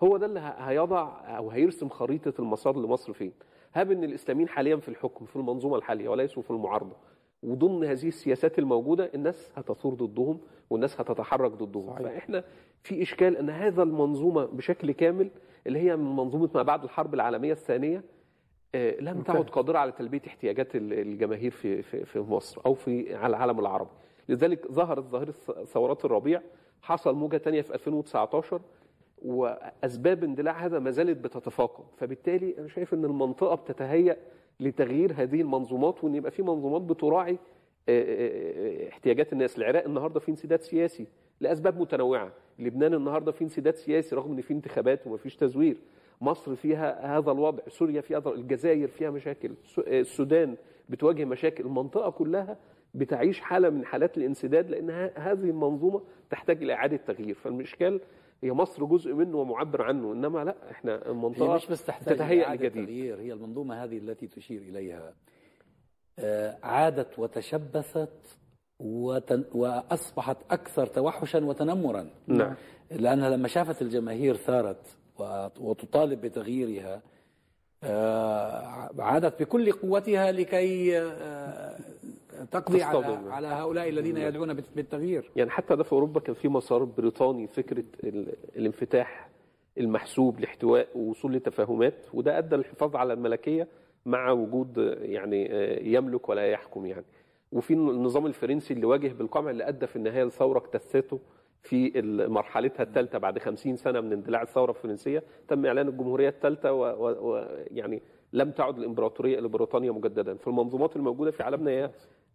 هو 0.03 0.17
ده 0.17 0.25
اللي 0.25 0.53
هيضع 0.57 1.11
أو 1.37 1.49
هيرسم 1.49 1.89
خريطة 1.89 2.33
المسار 2.39 2.77
لمصر 2.77 3.13
فين؟ 3.13 3.31
هاب 3.73 3.91
إن 3.91 4.03
الإسلاميين 4.03 4.49
حاليا 4.49 4.75
في 4.75 4.89
الحكم 4.89 5.25
في 5.25 5.35
المنظومة 5.35 5.75
الحالية 5.75 6.09
وليسوا 6.09 6.43
في 6.43 6.51
المعارضة. 6.51 6.95
وضمن 7.43 7.83
هذه 7.87 8.07
السياسات 8.07 8.59
الموجودة 8.59 9.11
الناس 9.15 9.51
هتثور 9.55 9.93
ضدهم 9.93 10.39
والناس 10.69 11.01
هتتحرك 11.01 11.51
ضدهم. 11.51 11.87
صحيح. 11.89 12.01
فإحنا 12.01 12.43
في 12.83 13.01
إشكال 13.01 13.37
إن 13.37 13.49
هذا 13.49 13.83
المنظومة 13.83 14.45
بشكل 14.45 14.91
كامل 14.91 15.29
اللي 15.67 15.79
هي 15.79 15.95
من 15.95 16.15
منظومة 16.15 16.49
ما 16.55 16.63
بعد 16.63 16.83
الحرب 16.83 17.13
العالمية 17.13 17.51
الثانية 17.51 18.03
آه، 18.75 18.95
لم 19.01 19.21
تعد 19.21 19.49
قادرة 19.49 19.77
على 19.77 19.91
تلبية 19.91 20.21
احتياجات 20.27 20.75
ال- 20.75 20.93
الجماهير 20.93 21.51
في 21.51 21.81
في 21.81 22.05
في 22.05 22.19
مصر 22.19 22.61
أو 22.65 22.73
في 22.73 23.15
على 23.15 23.27
العالم 23.35 23.59
العربي. 23.59 23.89
لذلك 24.29 24.71
ظهرت 24.71 25.03
ظاهره 25.07 25.31
ثورات 25.65 26.05
الربيع. 26.05 26.41
حصل 26.81 27.15
موجة 27.15 27.37
ثانية 27.37 27.61
في 27.61 27.73
2019 27.73 28.61
وأسباب 29.25 30.23
اندلاع 30.23 30.65
هذا 30.65 30.79
ما 30.79 30.91
زالت 30.91 31.17
بتتفاقم. 31.17 31.83
فبالتالي 31.97 32.55
أنا 32.59 32.67
شايف 32.67 32.93
إن 32.93 33.05
المنطقة 33.05 33.55
بتتهيأ 33.55 34.17
لتغيير 34.59 35.13
هذه 35.17 35.41
المنظومات 35.41 36.03
وإن 36.03 36.15
يبقى 36.15 36.31
في 36.31 36.41
منظومات 36.41 36.81
بتراعي 36.81 37.31
آه، 37.89 38.01
آه، 38.01 38.85
آه، 38.85 38.89
احتياجات 38.89 39.33
الناس. 39.33 39.57
العراق 39.57 39.83
النهارده 39.85 40.19
في 40.19 40.29
انسداد 40.31 40.61
سياسي 40.61 41.07
لأسباب 41.41 41.79
متنوعة. 41.81 42.31
لبنان 42.59 42.93
النهارده 42.93 43.31
في 43.31 43.43
انسداد 43.43 43.75
سياسي 43.75 44.15
رغم 44.15 44.31
إن 44.31 44.41
في 44.41 44.53
انتخابات 44.53 45.07
ومفيش 45.07 45.35
تزوير. 45.35 45.77
مصر 46.21 46.55
فيها 46.55 47.17
هذا 47.17 47.31
الوضع 47.31 47.63
سوريا 47.67 48.01
فيها 48.01 48.17
الجزائر 48.35 48.87
فيها 48.87 49.09
مشاكل 49.09 49.51
الس- 49.65 49.79
السودان 49.79 50.55
بتواجه 50.89 51.25
مشاكل. 51.25 51.65
المنطقة 51.65 52.09
كلها 52.09 52.57
بتعيش 52.93 53.39
حالة 53.39 53.69
من 53.69 53.85
حالات 53.85 54.17
الانسداد 54.17 54.69
لأن 54.69 54.89
هذه 55.15 55.49
المنظومة 55.49 56.01
تحتاج 56.29 56.63
إلى 56.63 56.73
إعادة 56.73 56.97
تغيير. 56.97 57.35
فالاشكال 57.35 57.99
هي 58.43 58.51
مصر 58.51 58.85
جزء 58.85 59.13
منه 59.13 59.37
ومعبر 59.37 59.81
عنه 59.81 60.13
إنما 60.13 60.43
لا 60.43 60.55
إحنا 60.71 60.91
هي 60.95 61.01
المنطقة 61.11 61.55
مش 61.55 61.67
بس 61.67 61.83
تحتاج 61.83 62.15
تتهيأ 62.15 62.45
إعادة 62.45 62.65
لجديد. 62.67 62.85
تغيير 62.85 63.19
هي 63.19 63.33
المنظومة 63.33 63.83
هذه 63.83 63.97
التي 63.97 64.27
تشير 64.27 64.61
إليها. 64.61 65.13
آه، 66.19 66.57
عادت 66.63 67.19
وتشبثت 67.19 68.37
وتن 68.79 69.43
وأصبحت 69.53 70.37
أكثر 70.51 70.85
توحشا 70.87 71.45
وتنمرا. 71.45 72.09
نعم. 72.27 72.55
لأنها 72.91 73.29
لما 73.29 73.47
شافت 73.47 73.81
الجماهير 73.81 74.35
ثارت 74.35 74.97
وت- 75.19 75.59
وتطالب 75.59 76.21
بتغييرها 76.21 77.01
آه، 77.83 78.89
عادت 78.99 79.41
بكل 79.41 79.71
قوتها 79.71 80.31
لكي 80.31 80.99
آه، 80.99 81.79
تقضي 82.51 82.83
على. 82.83 82.97
على 83.31 83.47
هؤلاء 83.47 83.89
الذين 83.89 84.17
يدعون 84.17 84.53
بالتغيير. 84.53 85.31
يعني 85.35 85.49
حتى 85.49 85.75
ده 85.75 85.83
في 85.83 85.93
أوروبا 85.93 86.19
كان 86.19 86.35
في 86.35 86.47
مسار 86.47 86.83
بريطاني 86.83 87.47
فكرة 87.47 87.83
ال- 88.03 88.33
الانفتاح 88.55 89.29
المحسوب 89.77 90.39
لاحتواء 90.39 90.87
ووصول 90.95 91.33
لتفاهمات 91.33 92.05
وده 92.13 92.37
أدى 92.37 92.55
للحفاظ 92.55 92.95
على 92.95 93.13
الملكية 93.13 93.67
مع 94.05 94.31
وجود 94.31 94.77
يعني 95.01 95.49
يملك 95.93 96.29
ولا 96.29 96.47
يحكم 96.47 96.85
يعني. 96.85 97.05
وفي 97.51 97.73
النظام 97.73 98.25
الفرنسي 98.25 98.73
اللي 98.73 98.85
واجه 98.85 99.07
بالقمع 99.07 99.49
اللي 99.49 99.67
أدى 99.67 99.87
في 99.87 99.95
النهاية 99.95 100.23
لثورة 100.23 100.57
اكتسته 100.57 101.19
في 101.63 102.01
مرحلتها 102.29 102.83
الثالثة 102.83 103.17
بعد 103.17 103.39
50 103.39 103.75
سنة 103.75 104.01
من 104.01 104.13
اندلاع 104.13 104.41
الثورة 104.41 104.71
الفرنسية 104.71 105.23
تم 105.47 105.65
إعلان 105.65 105.87
الجمهورية 105.87 106.29
الثالثة 106.29 106.71
ويعني 106.73 108.01
لم 108.33 108.51
تعد 108.51 108.77
الامبراطوريه 108.77 109.39
لبريطانيا 109.39 109.91
مجددا. 109.91 110.35
في 110.35 110.47
المنظومات 110.47 110.95
الموجودة 110.95 111.31
في 111.31 111.43
عالمنا 111.43 111.71
هي 111.71 111.91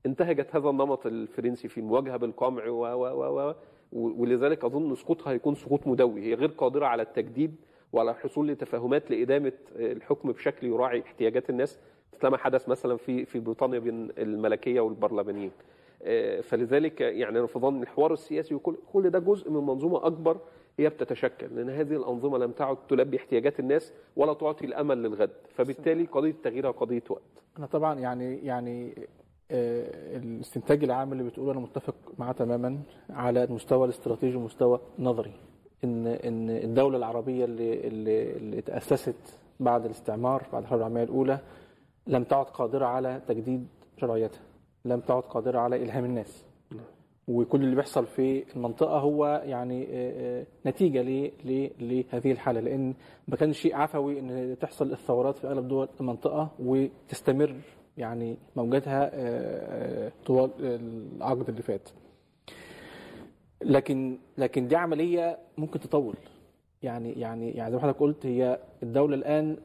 انتهجت 0.06 0.56
هذا 0.56 0.68
النمط 0.70 1.06
الفرنسي 1.06 1.68
في 1.68 1.78
المواجهه 1.80 2.16
بالقمع 2.16 2.66
و 2.68 2.84
و 2.84 3.48
و 3.50 3.54
ولذلك 3.92 4.64
أظن 4.64 4.94
سقوطها 4.94 5.32
هيكون 5.32 5.54
سقوط 5.54 5.86
مدوي 5.86 6.22
هي 6.22 6.34
غير 6.34 6.48
قادرة 6.48 6.86
على 6.86 7.02
التجديد 7.02 7.54
وعلى 7.92 8.10
الحصول 8.10 8.48
لتفاهمات 8.48 9.10
لإدامة 9.10 9.52
الحكم 9.76 10.32
بشكل 10.32 10.66
يراعي 10.66 11.00
احتياجات 11.00 11.50
الناس 11.50 11.78
مثل 12.14 12.28
ما 12.28 12.36
حدث 12.36 12.68
مثلا 12.68 12.96
في 12.96 13.24
في 13.24 13.38
بريطانيا 13.40 13.78
بين 13.78 14.08
الملكية 14.18 14.80
والبرلمانيين. 14.80 15.50
فلذلك 16.42 17.00
يعني 17.00 17.38
أنا 17.38 17.46
في 17.46 17.58
ظن 17.58 17.82
الحوار 17.82 18.12
السياسي 18.12 18.54
وكل 18.54 18.76
كل 18.92 19.10
ده 19.10 19.18
جزء 19.18 19.50
من 19.50 19.66
منظومة 19.66 20.06
أكبر 20.06 20.36
هي 20.78 20.88
بتتشكل 20.88 21.46
لأن 21.56 21.70
هذه 21.70 21.96
الأنظمة 21.96 22.38
لم 22.38 22.50
تعد 22.50 22.76
تلبي 22.88 23.16
احتياجات 23.16 23.60
الناس 23.60 23.92
ولا 24.16 24.34
تعطي 24.34 24.66
الأمل 24.66 25.02
للغد 25.02 25.30
فبالتالي 25.54 26.04
قضية 26.04 26.30
التغيير 26.30 26.70
قضية 26.70 27.02
وقت. 27.10 27.22
أنا 27.58 27.66
طبعا 27.66 27.98
يعني 28.00 28.36
يعني 28.46 28.94
آه 28.98 29.23
الاستنتاج 29.50 30.84
العام 30.84 31.12
اللي 31.12 31.24
بتقوله 31.24 31.52
أنا 31.52 31.60
متفق 31.60 31.94
معاه 32.18 32.32
تماما 32.32 32.78
على 33.10 33.44
المستوى 33.44 33.84
الاستراتيجي 33.84 34.36
ومستوى 34.36 34.80
نظري. 34.98 35.32
ان 35.84 36.06
ان 36.06 36.50
الدولة 36.50 36.98
العربية 36.98 37.44
اللي 37.44 37.86
اللي, 37.86 38.32
اللي 38.36 38.60
تأسست 38.60 39.38
بعد 39.60 39.84
الاستعمار 39.84 40.46
بعد 40.52 40.62
الحرب 40.62 40.78
العالمية 40.78 41.02
الأولى 41.02 41.38
لم 42.06 42.24
تعد 42.24 42.44
قادرة 42.46 42.86
على 42.86 43.22
تجديد 43.28 43.66
شرعيتها. 44.00 44.40
لم 44.84 45.00
تعد 45.00 45.22
قادرة 45.22 45.58
على 45.58 45.82
إلهام 45.82 46.04
الناس. 46.04 46.44
وكل 47.28 47.62
اللي 47.64 47.76
بيحصل 47.76 48.06
في 48.06 48.44
المنطقة 48.56 48.98
هو 48.98 49.42
يعني 49.44 49.86
نتيجة 50.66 51.02
لهذه 51.80 52.32
الحالة. 52.32 52.60
لأن 52.60 52.94
ما 53.28 53.36
كانش 53.36 53.58
شيء 53.58 53.76
عفوي 53.76 54.20
إن 54.20 54.56
تحصل 54.60 54.92
الثورات 54.92 55.38
في 55.38 55.46
أغلب 55.46 55.68
دول 55.68 55.88
المنطقة 56.00 56.50
وتستمر 56.58 57.56
يعني 57.98 58.36
موجاتها 58.56 59.10
طوال 60.26 60.50
العقد 60.60 61.48
اللي 61.48 61.62
فات. 61.62 61.88
لكن 63.62 64.18
لكن 64.38 64.68
دي 64.68 64.76
عملية 64.76 65.38
ممكن 65.58 65.80
تطول. 65.80 66.14
يعني 66.82 67.12
يعني 67.12 67.50
يعني 67.50 67.70
زي 67.70 67.76
ما 67.76 67.82
حضرتك 67.82 68.00
قلت 68.00 68.26
هي 68.26 68.58
الدولة 68.82 69.14
الآن 69.16 69.56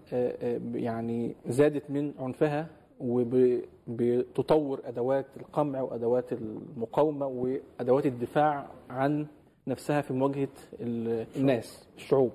يعني 0.75 1.35
زادت 1.47 1.89
من 1.89 2.13
عنفها 2.19 2.67
وبتطور 2.99 4.81
أدوات 4.85 5.25
القمع 5.37 5.81
وأدوات 5.81 6.33
المقاومة 6.33 7.25
وأدوات 7.25 8.05
الدفاع 8.05 8.67
عن 8.89 9.27
نفسها 9.67 10.01
في 10.01 10.13
مواجهة 10.13 10.47
الناس 10.81 11.87
الشعوب. 11.97 12.31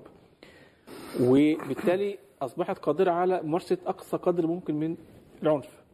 وبالتالي 1.21 2.17
أصبحت 2.41 2.77
قادرة 2.77 3.11
على 3.11 3.41
ممارسة 3.43 3.77
أقصى 3.85 4.17
قدر 4.17 4.47
ممكن 4.47 4.75
من 4.75 4.95
العنف. 5.43 5.84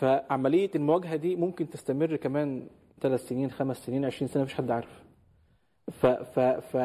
فعملية 0.00 0.70
المواجهة 0.74 1.16
دي 1.16 1.36
ممكن 1.36 1.70
تستمر 1.70 2.16
كمان 2.16 2.66
ثلاث 3.00 3.28
سنين 3.28 3.50
خمس 3.50 3.76
سنين 3.86 4.04
20 4.04 4.28
سنة 4.28 4.42
مفيش 4.42 4.54
حد 4.54 4.70
عارف. 4.70 5.02
ف 5.92 6.06
ف 6.06 6.40
ف 6.40 6.76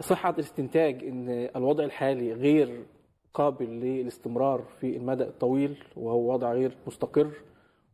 فصحه 0.00 0.30
الاستنتاج 0.30 1.04
إن 1.04 1.28
الوضع 1.56 1.84
الحالي 1.84 2.32
غير 2.32 2.82
قابل 3.34 3.66
للاستمرار 3.66 4.64
في 4.80 4.96
المدى 4.96 5.24
الطويل 5.24 5.84
وهو 5.96 6.32
وضع 6.32 6.52
غير 6.52 6.76
مستقر 6.86 7.30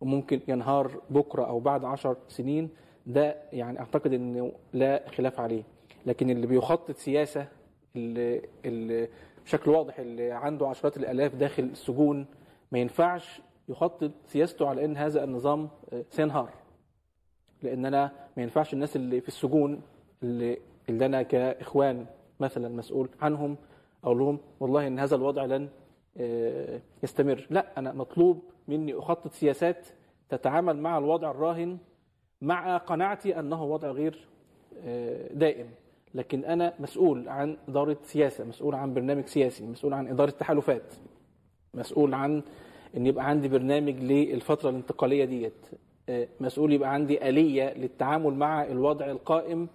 وممكن 0.00 0.40
ينهار 0.48 0.90
بكرة 1.10 1.44
أو 1.44 1.60
بعد 1.60 1.84
عشر 1.84 2.16
سنين 2.28 2.68
ده 3.06 3.36
يعني 3.52 3.78
أعتقد 3.80 4.12
انه 4.12 4.52
لا 4.72 5.04
خلاف 5.10 5.40
عليه. 5.40 5.62
لكن 6.06 6.30
اللي 6.30 6.46
بيخطط 6.46 6.96
سياسة 6.96 7.48
اللي, 7.96 8.42
اللي 8.64 9.08
بشكل 9.44 9.70
واضح 9.70 9.98
اللي 9.98 10.32
عنده 10.32 10.68
عشرات 10.68 10.96
الآلاف 10.96 11.34
داخل 11.34 11.62
السجون 11.62 12.26
ما 12.72 12.78
ينفعش 12.78 13.40
يخطط 13.68 14.10
سياسته 14.26 14.68
على 14.68 14.84
إن 14.84 14.96
هذا 14.96 15.24
النظام 15.24 15.68
سينهار. 16.10 16.50
لأن 17.62 17.86
أنا 17.86 18.12
ما 18.36 18.42
ينفعش 18.42 18.72
الناس 18.74 18.96
اللي 18.96 19.20
في 19.20 19.28
السجون 19.28 19.80
اللي, 20.22 20.58
اللي 20.88 21.06
أنا 21.06 21.22
كإخوان 21.22 22.06
مثلا 22.40 22.68
مسؤول 22.68 23.08
عنهم 23.20 23.56
أقول 24.04 24.18
لهم 24.18 24.38
والله 24.60 24.86
إن 24.86 24.98
هذا 24.98 25.16
الوضع 25.16 25.44
لن 25.44 25.68
يستمر. 27.02 27.46
لا 27.50 27.78
أنا 27.78 27.92
مطلوب 27.92 28.42
مني 28.68 28.94
أخطط 28.94 29.32
سياسات 29.32 29.86
تتعامل 30.28 30.76
مع 30.76 30.98
الوضع 30.98 31.30
الراهن 31.30 31.78
مع 32.42 32.76
قناعتي 32.76 33.38
أنه 33.38 33.64
وضع 33.64 33.90
غير 33.90 34.26
دائم. 35.34 35.66
لكن 36.14 36.44
أنا 36.44 36.74
مسؤول 36.80 37.28
عن 37.28 37.56
إدارة 37.68 37.96
سياسة 38.02 38.44
مسؤول 38.44 38.74
عن 38.74 38.94
برنامج 38.94 39.26
سياسي 39.26 39.66
مسؤول 39.66 39.94
عن 39.94 40.08
إدارة 40.08 40.30
تحالفات 40.30 40.94
مسؤول 41.74 42.14
عن 42.14 42.42
إن 42.96 43.06
يبقى 43.06 43.28
عندي 43.28 43.48
برنامج 43.48 43.94
للفترة 44.00 44.70
الانتقالية 44.70 45.24
ديت. 45.24 45.66
مسؤول 46.40 46.72
يبقى 46.72 46.92
عندي 46.94 47.28
آلية 47.28 47.74
للتعامل 47.74 48.34
مع 48.34 48.64
الوضع 48.64 49.10
القائم 49.10 49.68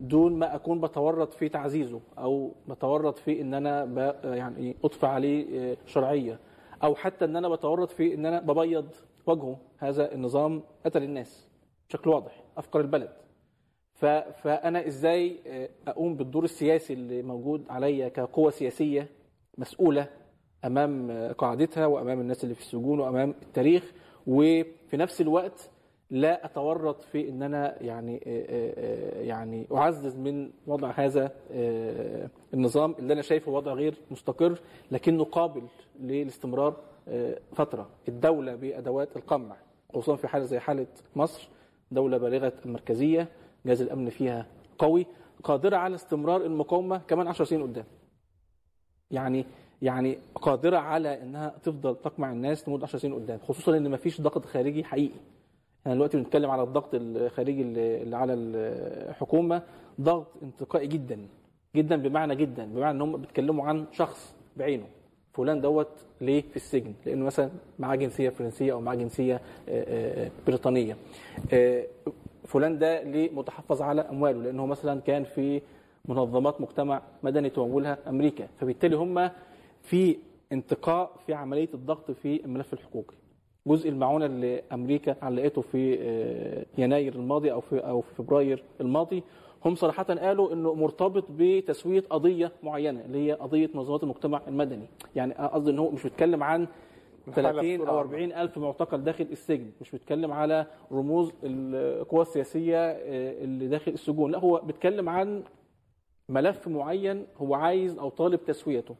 دون 0.00 0.38
ما 0.38 0.54
أكون 0.54 0.80
بتورط 0.80 1.32
في 1.34 1.48
تعزيزه 1.48 2.00
أو 2.18 2.52
بتورط 2.68 3.18
في 3.18 3.40
إن 3.40 3.54
أنا 3.54 3.84
يعني 4.34 4.76
اضفي 4.84 5.06
عليه 5.06 5.60
آه، 5.72 5.76
شرعية. 5.86 6.38
أو 6.82 6.94
حتى 6.94 7.24
إن 7.24 7.36
أنا 7.36 7.48
بتورط 7.48 7.90
في 7.90 8.14
إن 8.14 8.26
أنا 8.26 8.40
ببيض 8.40 8.86
وجهه. 9.26 9.58
هذا 9.78 10.14
النظام 10.14 10.62
قتل 10.84 11.02
الناس 11.02 11.48
بشكل 11.88 12.10
واضح 12.10 12.42
افكار 12.56 12.82
البلد. 12.82 13.12
فأنا 14.42 14.86
إزاي 14.86 15.38
آه، 15.46 15.68
أقوم 15.88 16.16
بالدور 16.16 16.44
السياسي 16.44 16.92
اللي 16.92 17.22
موجود 17.22 17.64
عليا 17.70 18.08
كقوة 18.08 18.50
سياسية 18.50 19.08
مسؤولة 19.58 20.08
أمام 20.64 21.12
قاعدتها 21.38 21.86
وأمام 21.86 22.20
الناس 22.20 22.44
اللي 22.44 22.54
في 22.54 22.60
السجون 22.60 23.00
وأمام 23.00 23.34
التاريخ 23.42 23.92
وفي 24.26 24.96
نفس 24.96 25.20
الوقت 25.20 25.70
لا 26.10 26.44
أتورط 26.44 27.02
في 27.02 27.28
إن 27.28 27.42
أنا 27.42 27.82
يعني 27.82 28.16
آه، 28.16 28.46
آه، 28.48 28.74
آه، 28.76 29.22
يعني 29.22 29.66
أعزز 29.72 30.16
من 30.16 30.50
وضع 30.66 30.90
هذا 30.90 31.32
النظام 32.54 32.94
اللي 32.98 33.12
أنا 33.12 33.22
شايفه 33.22 33.52
وضع 33.52 33.72
غير 33.72 33.94
مستقر 34.10 34.60
لكنه 34.90 35.24
قابل 35.24 35.62
للاستمرار 36.00 36.76
فترة. 37.52 37.88
الدولة 38.08 38.54
بأدوات 38.54 39.16
القمع 39.16 39.56
خصوصا 39.90 40.16
في 40.16 40.28
حالة 40.28 40.44
زي 40.44 40.58
حالة 40.58 40.86
مصر 41.16 41.48
دولة 41.90 42.18
بالغة 42.18 42.52
المركزية 42.66 43.28
جهاز 43.66 43.82
الأمن 43.82 44.10
فيها 44.10 44.46
قوي 44.78 45.06
قادرة 45.42 45.76
على 45.76 45.94
استمرار 45.94 46.44
المقاومة 46.44 46.98
كمان 46.98 47.28
10 47.28 47.44
سنين 47.44 47.62
قدام. 47.62 47.84
يعني 49.10 49.46
يعني 49.82 50.18
قادرة 50.34 50.76
على 50.76 51.22
إنها 51.22 51.54
تفضل 51.62 51.96
تقمع 51.96 52.32
الناس 52.32 52.68
لمدة 52.68 52.84
10 52.84 52.98
سنين 52.98 53.14
قدام 53.14 53.38
خصوصا 53.48 53.76
إن 53.76 53.90
مفيش 53.90 54.20
ضغط 54.20 54.46
خارجي 54.46 54.84
حقيقي. 54.84 55.18
إحنا 55.82 55.94
دلوقتي 55.94 56.16
بنتكلم 56.16 56.50
على 56.50 56.62
الضغط 56.62 56.90
الخارجي 56.94 57.62
اللي 57.62 58.16
على 58.16 58.34
الحكومة 58.34 59.62
ضغط 60.00 60.26
انتقائي 60.42 60.86
جدا 60.86 61.18
جدا 61.76 61.96
بمعنى 61.96 62.34
جدا 62.36 62.64
بمعنى 62.64 62.90
إن 62.90 63.00
هم 63.02 63.16
بيتكلموا 63.16 63.64
عن 63.64 63.84
شخص 63.92 64.34
بعينه 64.56 64.86
فلان 65.32 65.60
دوت 65.60 65.88
ليه 66.20 66.42
في 66.42 66.56
السجن؟ 66.56 66.94
لأنه 67.06 67.24
مثلا 67.24 67.50
معاه 67.78 67.96
جنسية 67.96 68.28
فرنسية 68.30 68.72
أو 68.72 68.80
معاه 68.80 68.94
جنسية 68.94 69.34
آه، 69.34 69.40
آه، 69.68 70.30
بريطانية. 70.46 70.96
آه، 71.52 71.86
فلان 72.44 72.78
ده 72.78 73.02
ليه 73.02 73.30
متحفظ 73.30 73.82
على 73.82 74.00
أمواله؟ 74.00 74.42
لأنه 74.42 74.66
مثلا 74.66 75.00
كان 75.00 75.24
في 75.24 75.62
منظمات 76.08 76.60
مجتمع 76.60 77.02
مدني 77.22 77.50
تمولها 77.50 77.98
أمريكا. 78.08 78.48
فبالتالي 78.60 78.96
هم 78.96 79.30
في 79.84 80.16
انتقاء 80.52 81.10
في 81.26 81.34
عملية 81.34 81.68
الضغط 81.74 82.10
في 82.10 82.44
الملف 82.44 82.72
الحقوقي. 82.72 83.14
جزء 83.66 83.88
المعونة 83.88 84.26
اللي 84.26 84.62
أمريكا 84.72 85.16
علقته 85.22 85.62
في 85.62 85.98
آه، 86.00 86.66
يناير 86.78 87.14
الماضي 87.14 87.52
أو 87.52 87.60
في 87.60 87.78
أو 87.78 88.00
في 88.00 88.14
فبراير 88.14 88.64
الماضي 88.80 89.22
هم 89.64 89.74
صراحة 89.74 90.02
قالوا 90.02 90.52
إنه 90.52 90.74
مرتبط 90.74 91.24
بتسوية 91.30 92.04
قضية 92.10 92.52
معينة 92.62 93.00
اللي 93.00 93.26
هي 93.26 93.32
قضية 93.32 93.70
منظمات 93.74 94.02
المجتمع 94.02 94.40
المدني. 94.48 94.86
يعني 95.16 95.34
قصدي 95.34 95.70
إن 95.70 95.78
هو 95.78 95.90
مش 95.90 96.02
بيتكلم 96.02 96.42
عن 96.42 96.66
30 97.34 97.88
أو 97.88 97.98
40 97.98 98.32
ألف 98.32 98.58
معتقل 98.58 99.04
داخل 99.04 99.26
السجن. 99.32 99.70
مش 99.80 99.90
بيتكلم 99.90 100.32
على 100.32 100.66
رموز 100.92 101.32
القوى 101.44 102.22
السياسية 102.22 102.78
آه، 102.78 103.44
اللي 103.44 103.68
داخل 103.68 103.92
السجون. 103.92 104.30
لا 104.30 104.38
هو 104.38 104.60
بيتكلم 104.60 105.08
عن 105.08 105.42
ملف 106.28 106.68
معين 106.68 107.26
هو 107.36 107.54
عايز 107.54 107.98
أو 107.98 108.08
طالب 108.08 108.44
تسويته. 108.44 108.94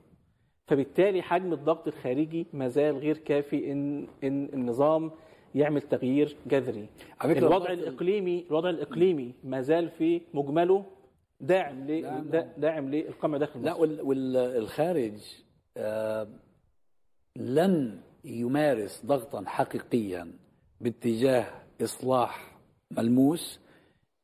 فبالتالي 0.66 1.23
حجم 1.23 1.52
الضغط 1.52 1.88
الخارجي 1.88 2.47
ما 2.52 2.68
زال 2.68 2.99
غير 2.99 3.16
كافي 3.18 3.73
ان 3.73 4.06
إن 4.25 4.49
النظام 4.52 5.11
يعمل 5.54 5.80
تغيير 5.80 6.37
جذري. 6.47 6.88
الوضع 7.25 7.73
الاقليمي 7.73 8.44
الوضع 8.50 8.71
الإقليمي 8.71 9.33
ما 9.44 9.61
زال 9.61 9.90
في 9.90 10.21
مجمله 10.35 10.85
داعم 11.40 11.87
لا، 11.87 12.49
داعم 12.59 12.90
للقمع 12.90 13.38
داخل 13.38 13.62
لا 13.62 13.73
مصر. 13.73 14.02
والخارج 14.02 15.21
لن 17.37 18.00
يمارس 18.25 19.06
ضغطا 19.06 19.44
حقيقيا 19.47 20.33
باتجاه 20.80 21.46
إصلاح 21.83 22.57
ملموس 22.90 23.61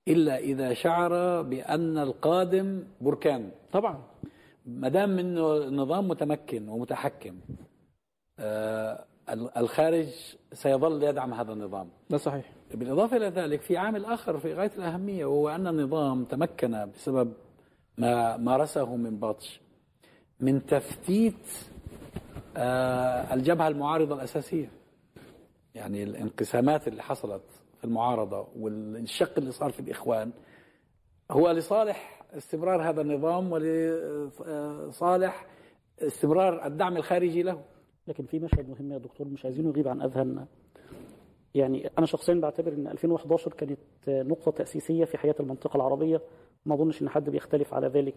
إلا 0.08 0.38
إذا 0.38 0.74
شعر 0.74 1.42
بأن 1.42 1.98
القادم 1.98 2.82
بركان. 3.00 3.50
طبعا. 3.72 4.02
ما 4.78 4.88
دام 4.88 5.18
إنه 5.18 5.54
نظام 5.58 6.08
متمكن 6.08 6.68
ومتحكم 6.68 7.40
آه، 8.38 9.04
الخارج 9.56 10.08
سيظل 10.52 11.02
يدعم 11.02 11.34
هذا 11.34 11.52
النظام. 11.52 11.88
ده 12.10 12.16
صحيح. 12.16 12.52
بالإضافة 12.74 13.16
إلى 13.16 13.26
ذلك 13.26 13.60
في 13.60 13.76
عامل 13.76 14.04
آخر 14.04 14.38
في 14.38 14.54
غاية 14.54 14.70
الأهمية 14.78 15.24
وهو 15.26 15.48
أن 15.48 15.66
النظام 15.66 16.24
تمكن 16.24 16.90
بسبب 16.94 17.32
ما 17.98 18.36
مارسه 18.36 18.96
من 18.96 19.18
بطش 19.18 19.60
من 20.40 20.66
تفتيت 20.66 21.48
آه، 22.56 23.34
الجبهة 23.34 23.68
المعارضة 23.68 24.14
الأساسية. 24.14 24.70
يعني 25.74 26.02
الانقسامات 26.02 26.88
اللي 26.88 27.02
حصلت 27.02 27.42
في 27.78 27.84
المعارضة 27.84 28.48
والشق 28.56 29.32
اللي 29.38 29.52
صار 29.52 29.70
في 29.70 29.80
الإخوان 29.80 30.32
هو 31.30 31.50
لصالح 31.50 32.19
استمرار 32.36 32.82
هذا 32.82 33.00
النظام 33.00 33.52
ولصالح 33.52 35.46
استمرار 35.98 36.66
الدعم 36.66 36.96
الخارجي 36.96 37.42
له. 37.42 37.62
لكن 38.08 38.24
في 38.24 38.38
مشهد 38.38 38.68
مهم 38.68 38.92
يا 38.92 38.98
دكتور 38.98 39.28
مش 39.28 39.44
عايزينه 39.44 39.68
يغيب 39.68 39.88
عن 39.88 40.02
أذهاننا. 40.02 40.46
يعني 41.54 41.90
أنا 41.98 42.06
شخصيا 42.06 42.34
بعتبر 42.34 42.72
إن 42.72 42.86
2011 42.86 43.52
كانت 43.52 43.78
نقطة 44.08 44.50
تأسيسية 44.50 45.04
في 45.04 45.18
حياة 45.18 45.34
المنطقة 45.40 45.76
العربية. 45.76 46.20
ما 46.66 46.74
أظنش 46.74 47.02
إن 47.02 47.08
حد 47.08 47.30
بيختلف 47.30 47.74
على 47.74 47.86
ذلك. 47.86 48.14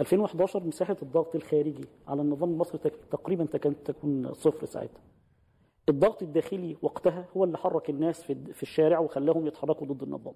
2011 0.00 0.64
مساحة 0.64 0.96
الضغط 1.02 1.34
الخارجي 1.34 1.84
على 2.08 2.22
النظام 2.22 2.50
المصري 2.50 2.78
تقريبا 3.10 3.44
تكاد 3.44 3.74
تكون 3.74 4.32
صفر 4.32 4.66
ساعتها. 4.66 5.00
الضغط 5.88 6.22
الداخلي 6.22 6.76
وقتها 6.82 7.24
هو 7.36 7.44
اللي 7.44 7.58
حرك 7.58 7.90
الناس 7.90 8.22
في 8.22 8.34
في 8.52 8.62
الشارع 8.62 8.98
وخلاهم 8.98 9.46
يتحركوا 9.46 9.86
ضد 9.86 10.02
النظام. 10.02 10.34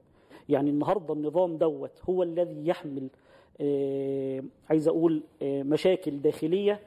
يعني 0.48 0.70
النهارده 0.70 1.14
النظام 1.14 1.56
دوت 1.56 2.00
هو 2.08 2.22
الذي 2.22 2.66
يحمل 2.66 3.08
آه، 3.60 4.42
عايز 4.70 4.88
أقول 4.88 5.22
آه، 5.42 5.62
مشاكل 5.62 6.22
داخلية 6.22 6.80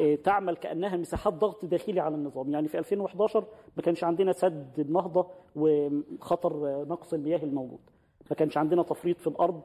آه، 0.00 0.14
تعمل 0.14 0.56
كأنها 0.56 0.96
مساحات 0.96 1.32
ضغط 1.32 1.64
داخلي 1.64 2.00
على 2.00 2.14
النظام. 2.14 2.50
يعني 2.52 2.68
في 2.68 2.78
2011 2.78 3.44
ما 3.76 3.82
كانش 3.82 4.04
عندنا 4.04 4.32
سد 4.32 4.72
النهضة 4.78 5.26
وخطر 5.56 6.84
نقص 6.84 7.14
المياه 7.14 7.42
الموجود. 7.42 7.80
ما 8.30 8.36
كانش 8.36 8.58
عندنا 8.58 8.82
تفريط 8.82 9.20
في 9.20 9.26
الأرض 9.26 9.60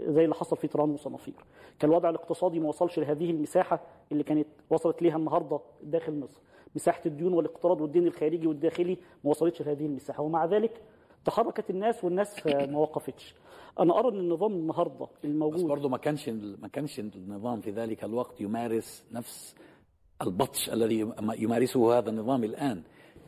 زي 0.00 0.24
اللي 0.24 0.34
حصل 0.34 0.56
في 0.56 0.68
تيران 0.68 0.90
وصنافير. 0.90 1.34
كان 1.78 1.90
الوضع 1.90 2.10
الاقتصادي 2.10 2.60
ما 2.60 2.68
وصلش 2.68 2.98
لهذه 2.98 3.30
المساحة 3.30 3.80
اللي 4.12 4.22
كانت 4.22 4.46
وصلت 4.70 5.02
ليها 5.02 5.16
النهارده 5.16 5.60
داخل 5.82 6.20
مصر. 6.20 6.40
مساحة 6.76 7.02
الديون 7.06 7.32
والاقتراض 7.32 7.80
والدين 7.80 8.06
الخارجي 8.06 8.46
والداخلي 8.46 8.98
ما 9.24 9.30
وصلتش 9.30 9.62
لهذه 9.62 9.86
المساحة. 9.86 10.22
ومع 10.22 10.44
ذلك 10.44 10.82
تحركت 11.24 11.70
الناس 11.70 12.04
والناس 12.04 12.46
ما 12.46 12.78
وقفتش. 12.78 13.34
أنا 13.80 13.98
أرى 13.98 14.08
إن 14.08 14.18
النظام 14.18 14.52
النهارده 14.52 15.04
بس 15.04 15.24
الموجود 15.24 15.64
برضه 15.64 15.88
ما 15.88 15.98
كانش 15.98 16.28
ما 16.28 16.68
كانش 16.68 17.00
النظام 17.00 17.60
في 17.60 17.70
ذلك 17.70 18.04
الوقت 18.04 18.40
يمارس 18.40 19.04
نفس 19.12 19.54
البطش 20.22 20.70
الذي 20.70 21.12
يمارسه 21.38 21.98
هذا 21.98 22.10
النظام 22.10 22.44
الآن. 22.44 22.82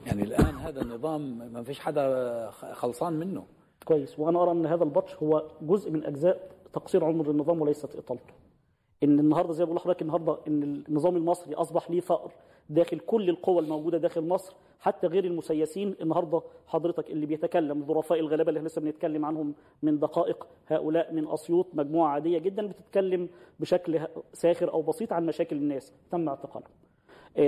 يعني 0.06 0.22
الآن 0.22 0.54
هذا 0.54 0.82
النظام 0.82 1.52
ما 1.52 1.62
فيش 1.62 1.80
حدا 1.80 2.50
خلصان 2.50 3.12
منه. 3.12 3.46
كويس. 3.84 4.18
وأنا 4.18 4.42
أرى 4.42 4.50
إن 4.50 4.66
هذا 4.66 4.84
البطش 4.84 5.14
هو 5.14 5.50
جزء 5.62 5.90
من 5.90 6.04
أجزاء 6.04 6.50
تقصير 6.72 7.04
عمر 7.04 7.30
النظام 7.30 7.60
وليست 7.60 7.96
إطالته. 7.96 8.34
إن 9.02 9.20
النهارده 9.20 9.52
زي 9.52 9.64
ما 9.64 9.66
بقول 9.66 9.76
لحضرتك 9.76 10.02
النهارده 10.02 10.38
إن 10.48 10.62
النظام 10.88 11.16
المصري 11.16 11.54
أصبح 11.54 11.90
ليه 11.90 12.00
ثأر 12.00 12.32
داخل 12.70 12.98
كل 12.98 13.28
القوى 13.28 13.58
الموجودة 13.58 13.98
داخل 13.98 14.28
مصر 14.28 14.54
حتى 14.80 15.06
غير 15.06 15.24
المسيسين. 15.24 15.94
النهارده 16.00 16.42
حضرتك 16.66 17.10
اللي 17.10 17.26
بيتكلم 17.26 17.84
ظرفاء 17.84 18.20
الغلابة 18.20 18.48
اللي 18.48 18.58
إحنا 18.58 18.68
لسه 18.68 18.80
بنتكلم 18.80 19.24
عنهم 19.24 19.54
من 19.82 19.98
دقائق 19.98 20.46
هؤلاء 20.66 21.12
من 21.12 21.28
أسيوط 21.28 21.66
مجموعة 21.72 22.08
عادية 22.10 22.38
جدا 22.38 22.66
بتتكلم 22.66 23.28
بشكل 23.60 24.00
ساخر 24.32 24.72
أو 24.72 24.82
بسيط 24.82 25.12
عن 25.12 25.26
مشاكل 25.26 25.56
الناس. 25.56 25.92
تم 26.10 26.28
اعتقالهم. 26.28 26.70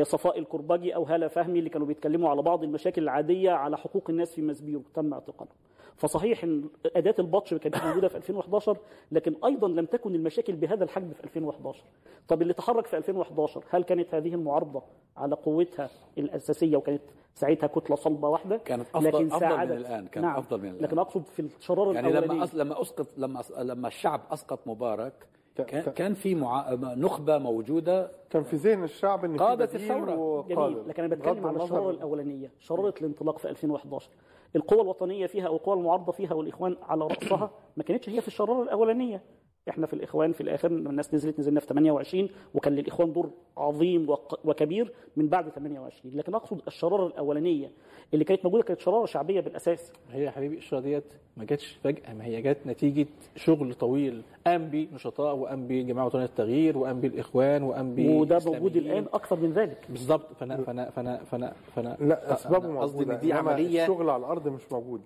صفاء 0.02 0.38
الكرباجي 0.38 0.94
أو 0.94 1.04
هالة 1.04 1.28
فهمي 1.28 1.58
اللي 1.58 1.70
كانوا 1.70 1.86
بيتكلموا 1.86 2.30
على 2.30 2.42
بعض 2.42 2.62
المشاكل 2.62 3.02
العادية 3.02 3.50
على 3.50 3.76
حقوق 3.76 4.10
الناس 4.10 4.34
في 4.34 4.42
مسبيرو 4.42 4.82
تم 4.94 5.12
اعتقالهم 5.14 5.54
فصحيح 5.96 6.44
إن 6.44 6.64
أداة 6.96 7.14
البطش 7.18 7.54
كانت 7.54 7.84
موجودة 7.84 8.08
في 8.08 8.16
2011 8.16 8.76
لكن 9.12 9.34
أيضا 9.44 9.68
لم 9.68 9.84
تكن 9.86 10.14
المشاكل 10.14 10.52
بهذا 10.52 10.84
الحجم 10.84 11.10
في 11.12 11.24
2011 11.24 11.84
طب 12.28 12.42
اللي 12.42 12.52
تحرك 12.52 12.86
في 12.86 12.96
2011 12.96 13.64
هل 13.70 13.82
كانت 13.84 14.14
هذه 14.14 14.34
المعارضة 14.34 14.82
على 15.16 15.34
قوتها 15.34 15.90
الأساسية 16.18 16.76
وكانت 16.76 17.02
ساعتها 17.34 17.66
كتلة 17.66 17.96
صلبة 17.96 18.28
واحدة 18.28 18.56
كانت 18.56 18.86
أفضل- 18.88 18.96
أفضل 18.96 19.24
من 19.24 19.30
ساعدت- 19.30 19.70
الآن، 19.72 20.06
كانت 20.06 20.26
نعم 20.26 20.36
أفضل 20.38 20.58
من 20.58 20.68
الآن. 20.68 20.82
لكن 20.84 20.98
أقصد 20.98 21.22
في 21.26 21.40
الشراره 21.40 21.92
يعني 21.94 22.12
لما. 22.12 22.48
لما 22.54 22.80
اسقط 22.82 23.06
لما. 23.16 23.42
لما 23.58 23.88
الشعب 23.88 24.20
أسقط 24.30 24.68
مبارك 24.68 25.26
كان, 25.62 26.14
في 26.14 26.34
مع... 26.34 26.74
نخبة 26.80 27.38
موجودة. 27.38 28.10
كان 28.30 28.42
في 28.42 28.56
ذهن 28.56 28.84
الشعب 28.84 29.24
إن 29.24 29.34
الثورة. 29.34 30.16
وقادر. 30.16 30.68
جميل. 30.68 30.88
لكن 30.88 31.04
أنا 31.04 31.14
بتكلم 31.14 31.46
على 31.46 31.62
الشراره 31.62 31.90
الأولانية. 31.90 32.52
شراره 32.58 32.94
الانطلاق 33.00 33.38
في 33.38 33.50
2011 33.50 34.10
القوى 34.56 34.80
الوطنية 34.80 35.26
فيها 35.26 35.46
أو 35.46 35.56
القوى 35.56 35.74
المعارضة 35.74 36.12
فيها 36.12 36.34
والإخوان 36.34 36.76
على 36.82 37.04
رأسها 37.04 37.50
ما 37.76 37.82
كانتش 37.82 38.08
هي 38.08 38.20
في 38.20 38.28
الشرارة 38.28 38.62
الأولانية. 38.62 39.22
إحنا 39.68 39.86
في 39.86 39.92
الإخوان 39.92 40.32
في 40.32 40.40
الآخر 40.40 40.68
لما 40.72 40.90
الناس 40.90 41.14
نزلت 41.14 41.38
نزلنا 41.40 41.60
في 41.60 41.66
28 41.66 42.28
وكان 42.54 42.72
للإخوان 42.74 43.12
دور 43.12 43.30
عظيم 43.56 44.06
وكبير 44.44 44.92
من 45.16 45.28
بعد 45.28 45.48
28 45.48 46.14
لكن 46.16 46.34
أقصد 46.34 46.60
الشرارة 46.66 47.06
الأولانية 47.06 47.70
اللي 48.14 48.24
كانت 48.24 48.44
موجودة 48.44 48.62
كانت 48.62 48.80
شرارة 48.80 49.06
شعبية 49.06 49.40
بالأساس 49.40 49.92
هي 50.12 50.22
يا 50.24 50.30
حبيبي 50.30 50.56
الشورى 50.56 50.82
ديت 50.82 51.04
ما 51.36 51.44
جاتش 51.44 51.78
فجأة 51.84 52.12
ما 52.14 52.24
هي 52.24 52.42
جت 52.42 52.58
نتيجة 52.66 53.06
شغل 53.36 53.74
طويل 53.74 54.22
قام 54.46 54.70
بيه 54.70 54.88
نشطاء 54.94 55.36
وقام 55.36 55.66
بيه 55.66 55.82
جماعة 55.82 56.06
وطنية 56.06 56.24
التغيير 56.24 56.78
وقام 56.78 57.00
بيه 57.00 57.08
الإخوان 57.08 57.62
وقام 57.62 57.94
بيه 57.94 58.18
وده. 58.20 58.38
موجود 58.46 58.76
الآن 58.76 59.04
أكثر 59.12 59.36
من 59.40 59.52
ذلك 59.52 59.78
بالظبط 59.88 60.32
فأنا 60.32 60.56
فأنا 60.56 60.90
فأنا 60.90 61.24
فأنا 61.24 61.52
فأنا 61.76 61.96
لا 62.00 62.32
أسبابه 62.32 62.70
أنا 62.70 62.80
قصدي 62.80 62.98
موجودة 62.98 63.14
إن 63.16 63.20
دي 63.20 63.32
عملية 63.32 63.82
الشغل 63.82 64.10
على 64.10 64.20
الأرض 64.20 64.48
مش 64.48 64.72
موجود 64.72 65.00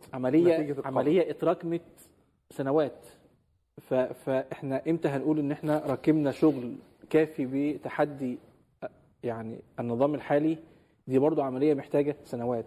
القمع. 0.78 1.00
عملية 1.00 1.30
اتراكمت 1.30 1.82
سنوات. 2.50 3.06
فاحنا 4.24 4.82
إمتى 4.88 5.08
هنقول 5.08 5.38
ان 5.38 5.52
إحنا 5.52 5.82
ركبنا 5.86 6.30
شغل 6.30 6.74
كافي 7.10 7.46
بتحدي 7.46 8.38
يعني 9.24 9.58
النظام 9.80 10.14
الحالي؟ 10.14 10.58
دي 11.08 11.18
برضو 11.18 11.42
عملية 11.42 11.74
محتاجة 11.74 12.16
سنوات. 12.24 12.66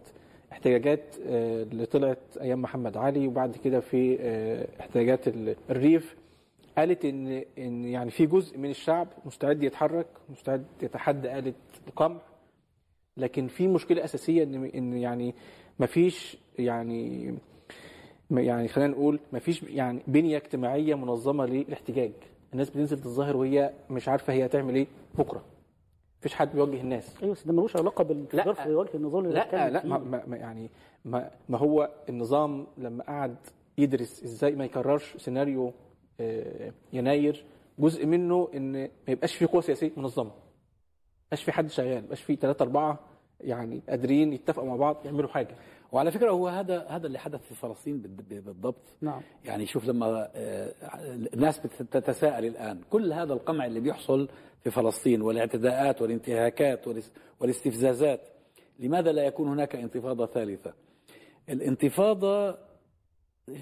احتجاجات 0.52 1.15
آه، 1.28 1.63
اللي 1.63 1.86
طلعت 1.86 2.38
أيام 2.41 2.62
محمد 2.62 2.98
علي 2.98 3.28
وبعد 3.28 3.56
كده 3.63 3.80
في 3.80 4.17
آه، 4.20 4.67
احتجاجات 4.80 5.28
ال- 5.28 5.56
الريف. 5.70 6.15
قالت 6.78 7.06
إن 7.06 7.43
إن 7.58 7.86
يعني 7.86 8.12
في 8.12 8.26
جزء 8.26 8.58
من 8.58 8.70
الشعب 8.70 9.08
مستعد 9.26 9.63
يتحرك 9.63 10.08
مستعد 10.30 10.65
يتحدى 10.82 11.39
آلة 11.39 11.54
القمع. 11.88 12.17
لكن 13.17 13.48
في 13.48 13.67
مشكلة 13.67 14.04
أساسية 14.04 14.43
إن 14.43 14.65
إن 14.65 14.93
يعني 14.93 15.36
ما 15.80 15.86
فيش 15.86 16.38
يعني 16.60 17.34
يعني 18.32 18.68
خلينا 18.68 18.92
نقول 18.94 19.20
ما 19.34 19.40
فيش 19.40 19.63
يعني 19.63 20.00
بنية 20.08 20.38
اجتماعية 20.38 20.96
منظمة 20.96 21.46
للاحتجاج. 21.46 22.12
الناس 22.54 22.70
بتنزل 22.70 23.00
تتظاهر 23.00 23.38
وهي 23.38 23.74
مش 23.90 24.08
عارفة 24.10 24.34
هي 24.34 24.46
هتعمل 24.46 24.76
إيه 24.76 24.88
بكرة. 25.18 25.44
مفيش 26.20 26.34
حد 26.34 26.52
بيوجه 26.54 26.82
الناس. 26.82 27.16
أيوه 27.24 27.34
بس 27.34 27.48
ده 27.48 27.54
ملوش 27.54 27.76
علاقة 27.76 28.04
لا. 28.34 28.54
في 28.54 28.74
وجه 28.76 28.90
النظام 28.96 29.26
اللي 29.26 29.36
لا 29.52 29.70
لا 29.70 29.86
ما 29.86 30.24
ما 30.28 30.38
يعني 30.38 30.70
ما, 31.06 31.32
ما 31.50 31.58
هو 31.58 31.90
النظام 32.10 32.68
لما 32.78 33.04
قعد 33.04 33.36
يدرس 33.78 34.24
إزاي 34.24 34.56
ما 34.56 34.66
يكررش 34.66 35.18
سيناريو 35.18 35.74
آه، 36.20 36.72
يناير 36.94 37.46
جزء 37.80 38.06
منه 38.06 38.50
إن 38.56 38.72
ما 38.82 38.90
يبقاش 39.08 39.36
في 39.36 39.46
قوة 39.46 39.62
سياسية 39.62 39.92
منظمة. 39.98 40.30
ما 40.30 40.32
يبقاش 41.26 41.44
في 41.44 41.52
حد 41.52 41.70
شغال 41.70 41.90
ما 41.94 41.98
يبقاش 42.00 42.22
في 42.22 42.36
ثلاثة 42.36 42.63
أربعة 42.63 43.00
يعني 43.42 43.82
قادرين 43.90 44.34
يتفقوا 44.34 44.68
مع 44.68 44.76
بعض 44.76 44.98
يعملوا 45.06 45.30
حاجة. 45.30 45.56
وعلى 45.91 46.12
فكرة 46.12 46.32
هو 46.32 46.47
هذا 46.47 46.86
هذا 46.89 47.08
اللي 47.08 47.19
حدث 47.19 47.41
في 47.41 47.56
فلسطين 47.56 47.97
بالضبط 48.30 48.82
نعم 49.02 49.21
يعني 49.45 49.65
شوف 49.65 49.86
لما 49.86 50.30
آه، 50.36 50.73
الناس 51.34 51.60
بتتساءل 51.60 52.45
الآن 52.45 52.82
كل 52.89 53.13
هذا 53.13 53.34
القمع 53.34 53.65
اللي 53.65 53.80
بيحصل 53.80 54.30
في 54.63 54.71
فلسطين 54.71 55.21
والاعتداءات 55.21 56.02
والانتهاكات 56.02 56.86
والإس- 56.89 57.17
والاستفزازات 57.39 58.21
لماذا 58.80 59.12
لا 59.12 59.23
يكون 59.26 59.47
هناك 59.47 59.76
انتفاضة 59.76 60.26
ثالثة؟ 60.26 60.73
الانتفاضة 61.50 62.58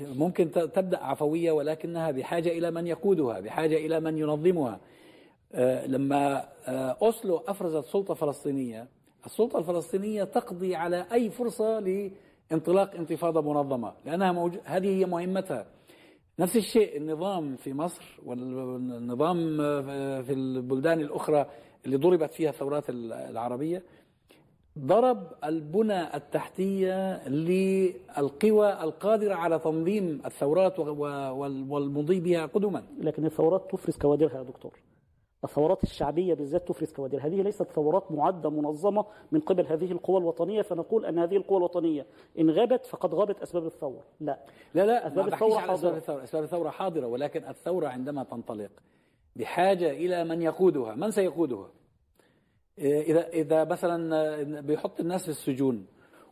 ممكن 0.01 0.51
تبدأ 0.51 0.97
عفوية 0.97 1.51
ولكنها 1.51 2.11
بحاجة 2.11 2.49
إلى 2.49 2.71
من 2.71 2.87
يقودها، 2.87 3.39
بحاجة 3.39 3.75
إلى 3.75 3.99
من 3.99 4.17
ينظمها. 4.17 4.79
آه، 5.53 5.87
لما 5.87 6.37
آه، 6.67 6.97
أوسلو 7.01 7.37
أفرزت 7.37 7.85
سلطة 7.85 8.13
فلسطينية، 8.13 8.87
السلطة 9.25 9.59
الفلسطينية 9.59 10.23
تقضي 10.23 10.75
على 10.75 11.05
أي 11.11 11.29
فرصة 11.29 11.79
لانطلاق 12.51 12.95
انتفاضة 12.95 13.41
منظمة، 13.41 13.93
لأنها 14.05 14.31
موجو... 14.31 14.59
هذه 14.63 14.99
هي 14.99 15.05
مهمتها. 15.05 15.67
نفس 16.39 16.55
الشيء 16.55 16.97
النظام 16.97 17.55
في 17.55 17.73
مصر 17.73 18.19
والنظام 18.25 19.57
في 20.23 20.33
البلدان 20.33 21.01
الأخرى 21.01 21.45
اللي 21.85 21.97
ضربت 21.97 22.33
فيها 22.33 22.49
الثورات 22.49 22.83
العربية 22.89 23.83
ضرب 24.79 25.31
البنى 25.43 26.15
التحتية 26.15 27.27
للقوى 27.27 28.83
القادرة 28.83 29.33
على 29.33 29.59
تنظيم 29.59 30.21
الثورات 30.25 30.79
والمضي 30.79 32.19
بها 32.19 32.45
قدما. 32.45 32.83
لكن 32.99 33.25
الثورات 33.25 33.71
تفرز 33.71 33.97
كوادرها 33.97 34.37
يا 34.37 34.43
دكتور 34.43 34.73
الثورات 35.45 35.83
الشعبية 35.83 36.33
بالذات 36.33 36.67
تفرز 36.67 36.93
كوادرها 36.93 37.25
هذه 37.27 37.41
ليست 37.41 37.63
ثورات 37.63 38.11
معدة 38.11 38.49
منظمة 38.49 39.05
من 39.31 39.39
قبل 39.39 39.67
هذه 39.67 39.91
القوى 39.91 40.17
الوطنية 40.17 40.61
فنقول 40.61 41.05
أن 41.05 41.19
هذه 41.19 41.37
القوى 41.37 41.57
الوطنية 41.57 42.05
إن 42.39 42.49
غابت 42.49 42.85
فقد 42.85 43.13
غابت 43.13 43.41
أسباب 43.41 43.65
الثورة. 43.65 44.03
لا. 44.19 44.39
لا 44.73 44.85
لا 44.85 45.07
أسباب 45.07 45.27
الثورة 45.27 45.59
على 45.59 45.73
أسباب 45.73 45.91
حاضرة. 45.91 45.97
الثورة. 45.97 46.23
أسباب 46.23 46.43
الثورة 46.43 46.69
حاضرة 46.69 47.07
ولكن 47.07 47.43
الثورة 47.49 47.87
عندما 47.87 48.23
تنطلق 48.23 48.71
بحاجة 49.35 49.91
إلى 49.91 50.23
من 50.23 50.41
يقودها. 50.41 50.95
من 50.95 51.11
سيقودها؟ 51.11 51.69
إيه، 52.79 53.01
إذا 53.01 53.27
إذا 53.27 53.63
مثلا 53.63 54.61
بيحط 54.61 54.99
الناس 54.99 55.23
في 55.23 55.29
السجون 55.29 55.85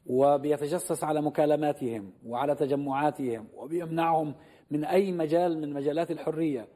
وبيتجسس 0.05 1.03
على 1.03 1.21
مكالماتهم 1.21 2.13
وعلى 2.25 2.55
تجمعاتهم 2.55 3.47
وبيمنعهم 3.55 4.35
من 4.71 4.85
أي 4.85 5.11
مجال 5.11 5.61
من 5.61 5.73
مجالات 5.73 6.11
الحرية 6.11 6.67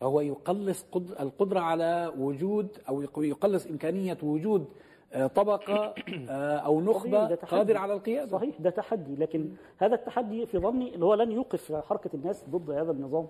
فهو 0.00 0.20
يقلص 0.20 0.86
قد- 0.92 1.14
القدرة 1.20 1.60
على 1.60 2.12
وجود 2.18 2.68
أو 2.88 3.02
يق- 3.02 3.18
يقلص 3.18 3.66
إمكانية 3.66 4.18
وجود 4.22 4.64
آه، 5.12 5.26
طبقة 5.26 5.94
آه، 6.30 6.56
أو 6.56 6.80
نخبة. 6.80 7.34
قادرة 7.34 7.78
على 7.78 7.92
القيادة. 7.94 8.30
صحيح 8.38 8.60
ده 8.60 8.70
تحدي. 8.70 9.14
لكن 9.16 9.50
هذا 9.78 9.94
التحدي 9.94 10.46
في 10.46 10.58
ظني 10.58 10.94
اللي 10.94 11.04
هو 11.04 11.14
لن 11.14 11.32
يوقف 11.32 11.72
حركة 11.72 12.10
الناس 12.14 12.44
ضد 12.50 12.70
هذا 12.70 12.90
النظام. 12.92 13.26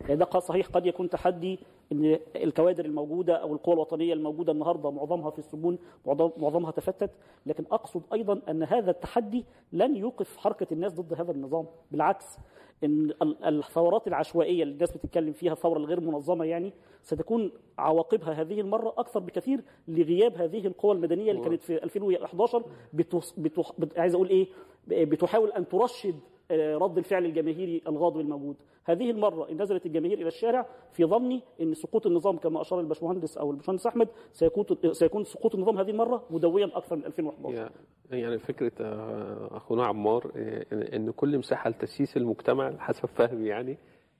يعني 0.00 0.16
ده 0.16 0.38
صحيح 0.40 0.66
قد 0.66 0.86
يكون 0.86 1.10
تحدي 1.10 1.58
إن 1.92 2.18
الكوادر 2.36 2.84
الموجودة 2.84 3.34
أو 3.36 3.52
القوى 3.52 3.74
الوطنية 3.74 4.12
الموجودة 4.12 4.52
النهارده 4.52 4.90
معظمها 4.90 5.30
في 5.30 5.38
السجون 5.38 5.78
معظم- 6.06 6.30
معظمها 6.36 6.70
تفتت. 6.70 7.10
لكن 7.46 7.64
أقصد 7.72 8.02
أيضا 8.12 8.40
أن 8.48 8.62
هذا 8.62 8.90
التحدي 8.90 9.44
لن 9.72 9.96
يوقف 9.96 10.36
حركة 10.36 10.66
الناس 10.72 10.92
ضد 10.94 11.14
هذا 11.20 11.30
النظام. 11.32 11.66
بالعكس 11.90 12.38
إن 12.84 13.10
ال- 13.22 13.44
الثورات 13.44 14.06
العشوائية 14.08 14.62
اللي 14.62 14.74
الناس 14.74 14.92
بتتكلم 14.96 15.32
فيها 15.32 15.52
الثورة 15.52 15.78
الغير 15.78 16.00
منظمة 16.00 16.44
يعني 16.44 16.72
ستكون 17.02 17.52
عواقبها 17.78 18.32
هذه 18.32 18.60
المرة 18.60 18.94
أكثر 18.98 19.20
بكثير 19.20 19.60
لغياب 19.88 20.34
هذه 20.36 20.66
القوى 20.66 20.92
المدنية 20.94 21.30
اللي 21.30 21.42
كانت 21.42 21.62
في 21.62 21.84
2011 21.84 22.64
بتوس 22.92 23.32
بتوح... 23.38 23.72
بت... 23.78 23.98
عايز 23.98 24.14
أقول 24.14 24.28
إيه؟ 24.28 24.46
بتحاول 24.88 25.52
أن 25.52 25.68
ترشد 25.68 26.14
رد 26.52 26.98
الفعل 26.98 27.24
الجماهيري 27.24 27.82
الغاضب 27.86 28.20
الموجود. 28.20 28.56
هذه 28.84 29.10
المرة 29.10 29.50
إن 29.50 29.62
نزلت 29.62 29.86
الجماهير 29.86 30.18
إلى 30.18 30.28
الشارع 30.28 30.66
في 30.92 31.04
ظني 31.04 31.42
إن 31.60 31.74
سقوط 31.74 32.06
النظام 32.06 32.36
كما 32.36 32.60
أشار 32.60 32.80
الباشمهندس 32.80 33.38
أو 33.38 33.50
الباشمهندس 33.50 33.86
أحمد 33.86 34.08
سيكون 34.32 34.64
سيكون 34.92 35.24
سقوط 35.24 35.54
النظام 35.54 35.78
هذه 35.78 35.90
المرة 35.90 36.24
مدويا 36.30 36.70
أكثر 36.74 36.96
من 36.96 37.04
2011 37.04 37.70
يعني- 38.10 38.38
فكرة 38.38 38.72
آه، 38.80 39.56
أخونا 39.56 39.86
عمار 39.86 40.32
آه، 40.36 40.96
إن 40.96 41.10
كل 41.10 41.38
مساحة 41.38 41.70
لتسييس 41.70 42.16
المجتمع 42.16 42.76
حسب 42.78 43.06
فهمي 43.06 43.46
يعني 43.48 43.78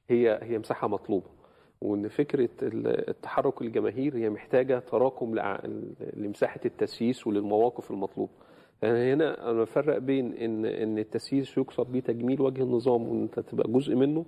هي 0.08 0.38
هي 0.42 0.58
مساحة 0.58 0.88
مطلوبة. 0.88 1.26
وإن 1.80 2.08
فكرة 2.08 2.48
ال- 2.62 3.08
التحرك 3.10 3.62
الجماهيري 3.62 4.24
هي 4.24 4.30
محتاجة 4.30 4.78
تراكم 4.78 5.34
لمساحة 6.16 6.60
التسييس 6.66 7.26
وللمواقف 7.26 7.90
المطلوبة. 7.90 8.32
يعني 8.82 9.12
هنا 9.12 9.50
أنا 9.50 9.60
بفرق 9.62 9.98
بين 9.98 10.34
إن 10.34 10.64
إن 10.66 10.98
التسييس 10.98 11.58
يقصد 11.58 11.92
بيه 11.92 12.00
تجميل 12.00 12.40
وجه 12.40 12.62
النظام 12.62 13.08
وإن 13.08 13.22
أنت 13.22 13.40
تبقى 13.40 13.72
جزء 13.72 13.94
منه 13.94 14.24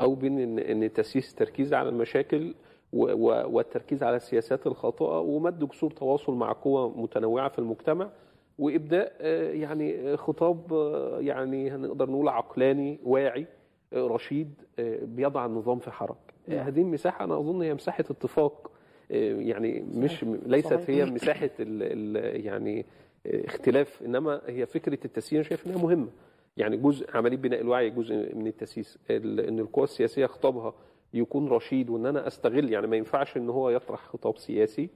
أو 0.00 0.14
بين 0.14 0.38
إن 0.38 0.58
إن 0.58 0.82
التسييس 0.82 1.34
تركيز 1.34 1.74
على 1.74 1.88
المشاكل 1.88 2.54
والتركيز 2.92 4.02
على 4.02 4.16
السياسات 4.16 4.66
الخاطئة 4.66 5.20
ومد 5.20 5.68
جسور 5.68 5.90
تواصل 5.90 6.34
مع 6.34 6.52
قوى 6.52 6.92
متنوعة 6.96 7.48
في 7.48 7.58
المجتمع 7.58 8.10
وإبداء 8.58 9.12
آه، 9.20 9.52
يعني 9.52 10.12
آه، 10.12 10.16
خطاب 10.16 10.72
آه، 10.72 11.20
يعني 11.20 11.70
هنقدر 11.70 12.10
نقول 12.10 12.28
عقلاني 12.28 12.98
واعي 13.04 13.46
رشيد 13.94 14.54
بيضع 15.02 15.46
النظام 15.46 15.78
في 15.78 15.90
حركه 15.90 16.16
آه، 16.48 16.60
هذه 16.62 16.80
المساحة 16.80 17.24
أنا 17.24 17.38
أظن 17.38 17.62
هي 17.62 17.74
مساحة 17.74 18.04
اتفاق 18.10 18.70
يعني 19.10 19.80
مش 19.94 20.24
ليست. 20.24 20.90
هي 20.90 21.04
مساحة 21.04 21.50
ال 21.60 22.16
ال 22.16 22.44
يعني 22.46 22.86
اختلاف 23.26 24.02
إنما 24.02 24.40
هي 24.46 24.66
فكرة 24.66 24.98
التسييس 25.04 25.32
أنا 25.32 25.42
شايف 25.42 25.66
إنها 25.66 25.78
مهمة. 25.82 26.08
يعني 26.56 26.76
جزء 26.76 27.16
عملية 27.16 27.36
بناء 27.36 27.60
الوعي 27.60 27.90
جزء 27.90 28.34
من 28.34 28.46
التسييس 28.46 28.98
ال- 29.10 29.40
إن 29.40 29.58
القوى 29.58 29.84
السياسية 29.84 30.26
خطابها 30.26 30.74
يكون 31.14 31.48
رشيد 31.48 31.90
وإن 31.90 32.06
أنا 32.06 32.26
أستغل 32.26 32.72
يعني 32.72 32.86
ما 32.86 32.96
ينفعش 32.96 33.36
إن 33.36 33.50
هو 33.50 33.70
يطرح 33.70 34.06
خطاب 34.06 34.38
سياسي 34.38 34.88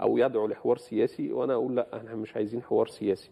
أو 0.00 0.18
يدعو 0.18 0.46
لحوار 0.46 0.76
سياسي 0.76 1.32
وأنا 1.32 1.54
أقول 1.54 1.76
لأ 1.76 1.96
إحنا 1.96 2.14
مش 2.14 2.36
عايزين 2.36 2.62
حوار 2.62 2.86
سياسي. 2.86 3.30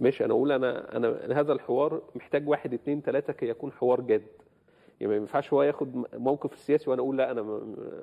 ماشي 0.00 0.24
أنا 0.24 0.32
أقول 0.32 0.52
أنا 0.52 0.96
أنا 0.96 1.40
هذا 1.40 1.52
الحوار 1.52 2.02
محتاج 2.14 2.48
واحد 2.48 2.74
اتنين 2.74 3.02
تلاتة 3.02 3.32
كي 3.32 3.48
يكون 3.48 3.72
حوار 3.72 4.00
جاد. 4.00 4.22
يعني 5.00 5.12
ما 5.12 5.16
ينفعش 5.16 5.52
هو 5.52 5.62
ياخد 5.62 6.04
موقف 6.14 6.58
سياسي 6.58 6.90
وأنا 6.90 7.02
أقول 7.02 7.18
لأ 7.18 7.30
أنا 7.30 7.60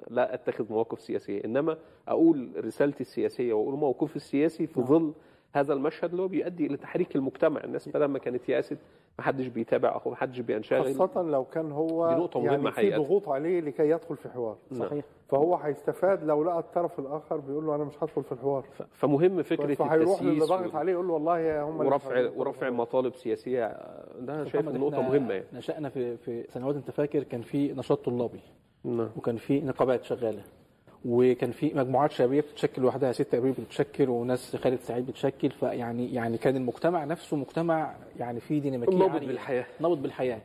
لأ 0.10 0.34
أتخذ 0.34 0.66
مواقف 0.72 1.02
سياسية. 1.02 1.44
إنما 1.46 1.78
أقول 2.08 2.66
رسالتي 2.66 3.02
السياسية 3.02 3.54
وأقول 3.54 3.74
موقفي 3.80 4.16
السياسي 4.16 4.68
في 4.68 4.82
ظل 4.82 5.14
هذا 5.60 5.74
المشهد 5.74 6.10
اللي 6.10 6.22
هو 6.22 6.28
بيؤدي 6.28 6.66
إلى 6.66 6.78
تحريك 6.78 7.16
المجتمع. 7.16 7.64
الناس 7.64 7.90
بدل 7.90 8.06
ما 8.06 8.20
كانت 8.20 8.50
يأست 8.50 8.78
محدش 9.20 9.48
بيتابع 9.48 9.98
اخوه 9.98 10.14
محدش 10.14 10.40
بينشغل. 10.40 10.96
خاصة 10.96 11.22
لو 11.22 11.46
كان 11.46 11.72
هو 11.72 12.10
دي 12.10 12.16
نقطة 12.16 12.40
مهمة 12.40 12.74
يعني 12.78 12.92
في. 12.92 12.98
ضغوط 12.98 13.30
عليه 13.30 13.62
لكي 13.62 13.90
يدخل 13.90 14.18
في 14.18 14.30
حوار. 14.30 14.58
صحيح. 14.74 15.06
فهو 15.30 15.56
هيستفاد 15.56 16.24
لو 16.24 16.44
لقى 16.44 16.60
الطرف 16.60 17.00
الآخر 17.00 17.38
بيقول 17.38 17.66
له 17.66 17.76
أنا 17.76 17.84
مش 17.84 18.04
هدخل 18.04 18.24
في 18.24 18.32
الحوار. 18.32 18.66
فمهم 18.92 19.44
فكرة 19.44 19.74
فهيروح 19.74 20.22
للي 20.22 20.32
التسييس 20.32 20.50
ضاغط 20.50 20.76
عليه 20.76 20.92
يقول 20.92 21.08
له 21.08 21.14
والله 21.14 21.64
هم 21.64 21.80
ورفع 21.80 22.30
ورفع 22.36 22.70
مطالب 22.70 23.16
سياسية. 23.16 23.68
ده 24.20 24.36
أنا 24.36 24.46
شايف 24.46 24.68
إحنا 24.68 24.80
مهمة 24.80 25.34
يعني. 25.34 25.46
نشأنا 25.54 25.90
في 25.90 26.18
في 26.18 26.46
سنوات 26.50 26.76
أنت 26.76 26.92
فاكر 26.92 27.24
كان 27.24 27.42
في 27.42 27.74
نشاط 27.74 28.06
طلابي. 28.06 28.42
نعم. 28.84 29.10
وكان 29.18 29.38
في 29.38 29.62
نقابات 29.62 30.04
شغالة. 30.04 30.44
وكان 31.08 31.52
في 31.52 31.72
مجموعات 31.76 32.12
شبابية 32.12 32.42
بتتشكل 32.42 32.82
لوحدها 32.82 33.12
ست 33.12 33.34
ابريل 33.36 33.52
بتتشكل 33.54 34.10
وناس 34.10 34.56
خالد 34.56 34.80
سعيد 34.80 35.06
بتشكل 35.08 35.50
فيعني 35.50 36.14
يعني 36.14 36.38
كان 36.38 36.56
المجتمع 36.56 37.04
نفسه 37.06 37.38
مجتمع 37.38 37.96
يعني 38.20 38.40
فيه 38.40 38.60
ديناميكية 38.62 38.98
نابض 38.98 39.12
عالية. 39.14 39.28
بالحياة. 39.28 39.66
نابض 39.80 40.02
بالحياة 40.02 40.40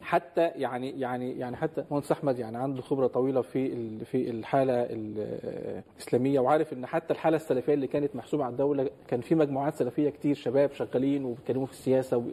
حتى 0.00 0.40
يعني 0.46 1.00
يعني 1.00 1.38
يعني 1.38 1.56
حتى 1.56 1.84
مهندس 1.90 2.12
أحمد 2.12 2.38
يعني 2.38 2.56
عنده 2.58 2.82
خبرة 2.82 3.06
طويلة 3.06 3.40
في 3.40 3.88
في 4.04 4.30
الحالة 4.30 4.72
ال- 4.82 5.82
الإسلامية 5.96 6.40
وعارف 6.40 6.72
إن 6.72 6.86
حتى 6.86 7.12
الحالة 7.14 7.36
السلفية 7.36 7.74
اللي 7.74 7.86
كانت 7.86 8.16
محسوبة 8.16 8.44
على 8.44 8.52
الدولة 8.52 8.90
كان 9.08 9.20
في 9.20 9.34
مجموعات 9.34 9.74
سلفية 9.74 10.10
كتير 10.10 10.34
شباب 10.34 10.72
شغالين 10.72 11.24
وبيتكلموا 11.24 11.66
في 11.66 11.72
السياسة. 11.72 12.24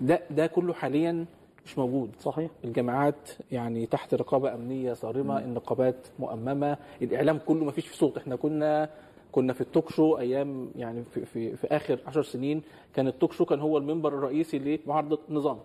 ده 0.00 0.20
ده 0.30 0.46
كله 0.46 0.72
حاليا 0.74 1.24
مش 1.64 1.78
موجود 1.78 2.10
صحيح؟ 2.20 2.50
الجامعات 2.64 3.30
يعني 3.52 3.86
تحت 3.86 4.14
رقابة 4.14 4.54
أمنية 4.54 4.92
صارمة 4.92 5.38
النقابات 5.38 6.06
مؤممة 6.18 6.76
الإعلام 7.02 7.38
كله 7.46 7.64
ما 7.64 7.70
فيش 7.70 7.86
فيه 7.86 7.96
صوت. 7.96 8.16
إحنا 8.18 8.36
كنا 8.36 8.90
كنا 9.32 9.52
في 9.52 9.60
التوك 9.60 9.90
شو 9.90 10.18
أيام 10.18 10.70
يعني 10.76 11.04
في, 11.04 11.24
في, 11.24 11.56
في 11.56 11.66
آخر 11.66 11.98
عشر 12.06 12.22
سنين 12.22 12.62
كان 12.94 13.08
التوك 13.08 13.32
شو 13.32 13.44
كان 13.44 13.60
هو 13.60 13.78
المنبر 13.78 14.14
الرئيسي 14.14 14.58
لمعارضة 14.58 15.18
النظام 15.28 15.58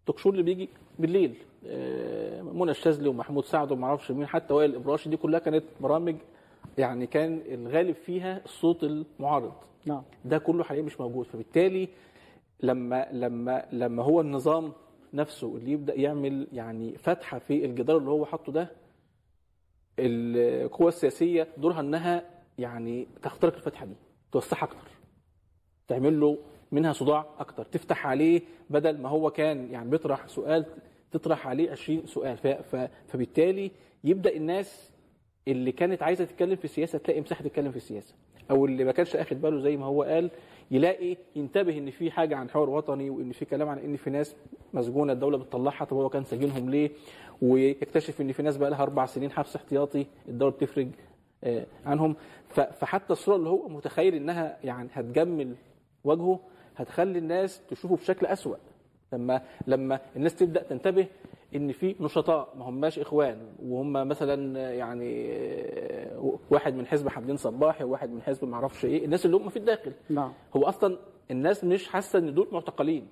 التوك 0.00 0.18
شو 0.18 0.30
اللي 0.30 0.42
بيجي 0.42 0.68
بالليل 0.98 1.34
آه، 1.66 2.42
منى 2.42 2.70
الشاذلي 2.70 3.08
ومحمود 3.08 3.44
سعد 3.44 3.72
وما 3.72 3.86
أعرفش 3.86 4.10
مين 4.10 4.26
حتى 4.26 4.54
وائل 4.54 4.70
الابراشي 4.70 5.08
دي 5.10 5.16
كلها 5.16 5.38
كانت 5.38 5.64
برامج 5.80 6.16
يعني 6.78 7.06
كان 7.06 7.40
الغالب 7.48 7.94
فيها 7.94 8.40
الصوت 8.44 8.84
المعارض. 8.84 9.52
نعم. 9.86 10.02
ده 10.24 10.38
كله 10.38 10.64
حاليا 10.64 10.82
مش 10.82 11.00
موجود. 11.00 11.26
فبالتالي 11.26 11.88
لما 12.62 13.06
لما 13.12 13.64
لما 13.72 14.02
هو 14.02 14.20
النظام 14.20 14.72
نفسه 15.14 15.56
اللي 15.56 15.72
يبدأ 15.72 15.94
يعمل 15.94 16.46
يعني 16.52 16.96
فتحة 16.98 17.38
في 17.38 17.64
الجدار 17.64 17.96
اللي 17.98 18.10
هو 18.10 18.26
حاطه 18.26 18.52
ده 18.52 18.68
القوى 19.98 20.88
السياسية 20.88 21.48
دورها 21.56 21.80
إنها 21.80 22.30
يعني 22.58 23.06
تخترق 23.22 23.54
الفتحة 23.54 23.86
دي 23.86 23.94
توسعها 24.32 24.64
أكتر 24.64 24.88
تعمل 25.88 26.20
له 26.20 26.38
منها 26.72 26.92
صداع 26.92 27.26
أكتر 27.38 27.64
تفتح 27.64 28.06
عليه 28.06 28.40
بدل 28.70 28.98
ما 28.98 29.08
هو 29.08 29.30
كان 29.30 29.70
يعني 29.70 29.90
بيطرح 29.90 30.26
سؤال 30.26 30.64
تطرح 31.12 31.46
عليه 31.48 31.70
20 31.70 32.06
سؤال. 32.06 32.36
فبالتالي 33.08 33.70
يبدأ 34.04 34.36
الناس 34.36 34.92
اللي 35.48 35.72
كانت 35.72 36.02
عايزة 36.02 36.24
تتكلم 36.24 36.56
في 36.56 36.64
السياسة 36.64 36.98
تلاقي 36.98 37.20
مساحة 37.20 37.44
تتكلم 37.44 37.70
في 37.70 37.76
السياسة 37.76 38.14
أو 38.50 38.66
اللي 38.66 38.84
ما 38.84 38.92
كانش 38.92 39.16
أخد 39.16 39.40
باله 39.40 39.60
زي 39.60 39.76
ما 39.76 39.86
هو 39.86 40.02
قال 40.02 40.30
يلاقي 40.70 41.16
ينتبه 41.36 41.78
إن 41.78 41.90
في 41.90 42.10
حاجة 42.10 42.36
عن 42.36 42.50
حوار 42.50 42.70
وطني 42.70 43.10
وإن 43.10 43.32
في 43.32 43.44
كلام 43.44 43.68
عن 43.68 43.78
إن 43.78 43.96
في 43.96 44.10
ناس 44.10 44.36
مسجونة 44.72 45.12
الدولة 45.12 45.38
بتطلعها 45.38 45.84
طب 45.84 45.96
هو 45.96 46.08
كان 46.08 46.24
ساجنهم 46.24 46.70
ليه؟ 46.70 46.90
ويكتشف 47.42 48.20
إن 48.20 48.32
في 48.32 48.42
ناس 48.42 48.56
بقى 48.56 48.70
لها 48.70 48.82
أربع 48.82 49.06
سنين 49.06 49.30
حبس 49.30 49.56
احتياطي 49.56 50.06
الدولة 50.28 50.52
بتفرج 50.52 50.88
آه، 51.44 51.66
عنهم. 51.86 52.16
فحتى 52.48 53.12
الصورة 53.12 53.36
اللي 53.36 53.48
هو 53.48 53.68
متخيل 53.68 54.14
إنها 54.14 54.58
يعني 54.64 54.88
هتجمل 54.92 55.54
وجهه 56.04 56.40
هتخلي 56.76 57.18
الناس 57.18 57.62
تشوفه 57.70 57.96
بشكل 57.96 58.26
أسوأ. 58.26 58.56
لما 59.12 59.42
لما 59.66 60.00
الناس 60.16 60.34
تبدأ 60.36 60.62
تنتبه 60.62 61.06
إن 61.54 61.72
في 61.72 61.96
نشطاء 62.00 62.54
ما 62.56 62.64
هماش 62.68 62.98
إخوان 62.98 63.38
وهم 63.62 63.92
مثلا 63.92 64.70
يعني 64.74 65.28
واحد 66.50 66.74
من 66.74 66.86
حزب 66.86 67.08
حمدين 67.08 67.36
صباحي 67.36 67.84
وواحد 67.84 68.10
من 68.10 68.22
حزب 68.22 68.44
ما 68.44 68.54
أعرفش 68.54 68.84
إيه 68.84 69.04
الناس 69.04 69.26
اللي 69.26 69.36
هم 69.36 69.48
في 69.48 69.56
الداخل. 69.56 69.92
نعم. 70.10 70.32
هو 70.56 70.62
أصلا 70.62 70.98
الناس 71.30 71.64
مش 71.64 71.88
حاسة 71.88 72.18
إن 72.18 72.34
دول 72.34 72.48
معتقلين 72.52 73.08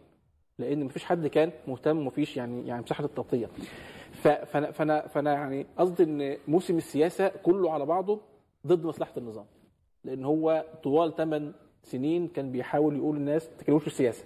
لأن 0.59 0.85
مفيش 0.85 1.05
حد 1.05 1.27
كان 1.27 1.53
مهتم 1.69 1.99
ومفيش 1.99 2.37
يعني 2.37 2.69
يعني 2.69 2.83
مساحة 2.83 3.05
التغطيه 3.05 3.47
فأنا 4.13 4.71
فأنا 4.71 5.07
فأنا 5.09 5.33
يعني 5.33 5.67
قصدي 5.79 6.03
إن 6.03 6.37
موسم 6.49 6.77
السياسة 6.77 7.29
كله 7.29 7.71
على 7.73 7.87
بعضه 7.87 8.21
ضد 8.67 8.85
مصلحة 8.85 9.13
النظام. 9.17 9.47
لأن 10.05 10.25
هو 10.25 10.65
طوال 10.83 11.17
8 11.17 11.53
سنين 11.83 12.29
كان 12.29 12.53
بيحاول 12.53 12.97
يقول 12.97 13.17
للناس 13.17 13.51
ما 13.51 13.57
تتكلموش 13.57 13.83
في 13.83 13.89
السياسة. 13.89 14.25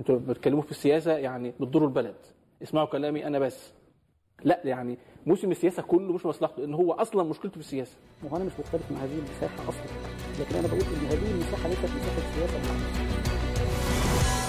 أنتوا 0.00 0.18
بتتكلموا 0.18 0.62
في 0.62 0.70
السياسة 0.70 1.12
يعني 1.12 1.50
بتضروا 1.50 1.88
البلد. 1.88 2.16
اسمعوا 2.62 2.86
كلامي 2.86 3.26
أنا 3.26 3.38
بس. 3.38 3.72
لا 4.44 4.60
يعني 4.64 4.98
موسم 5.26 5.50
السياسة 5.50 5.82
كله 5.82 6.12
مش 6.12 6.26
مصلحته 6.26 6.60
لأن 6.60 6.74
هو 6.74 6.92
أصلا 6.92 7.22
مشكلته 7.22 7.54
في 7.54 7.60
السياسة. 7.60 7.96
وأنا 8.30 8.44
مش 8.44 8.52
مختلف 8.58 8.90
مع 8.92 8.98
هذه 8.98 9.18
المساحة 9.18 9.68
أصلا 9.68 9.86
لكن 10.40 10.56
أنا 10.56 10.66
بقول 10.68 10.80
إن 10.80 11.06
هذه 11.06 11.30
المساحة 11.30 11.68
ليست 11.68 11.84
مساحة 11.84 12.34
سياسة 12.34 12.58
بالعكس 12.58 14.45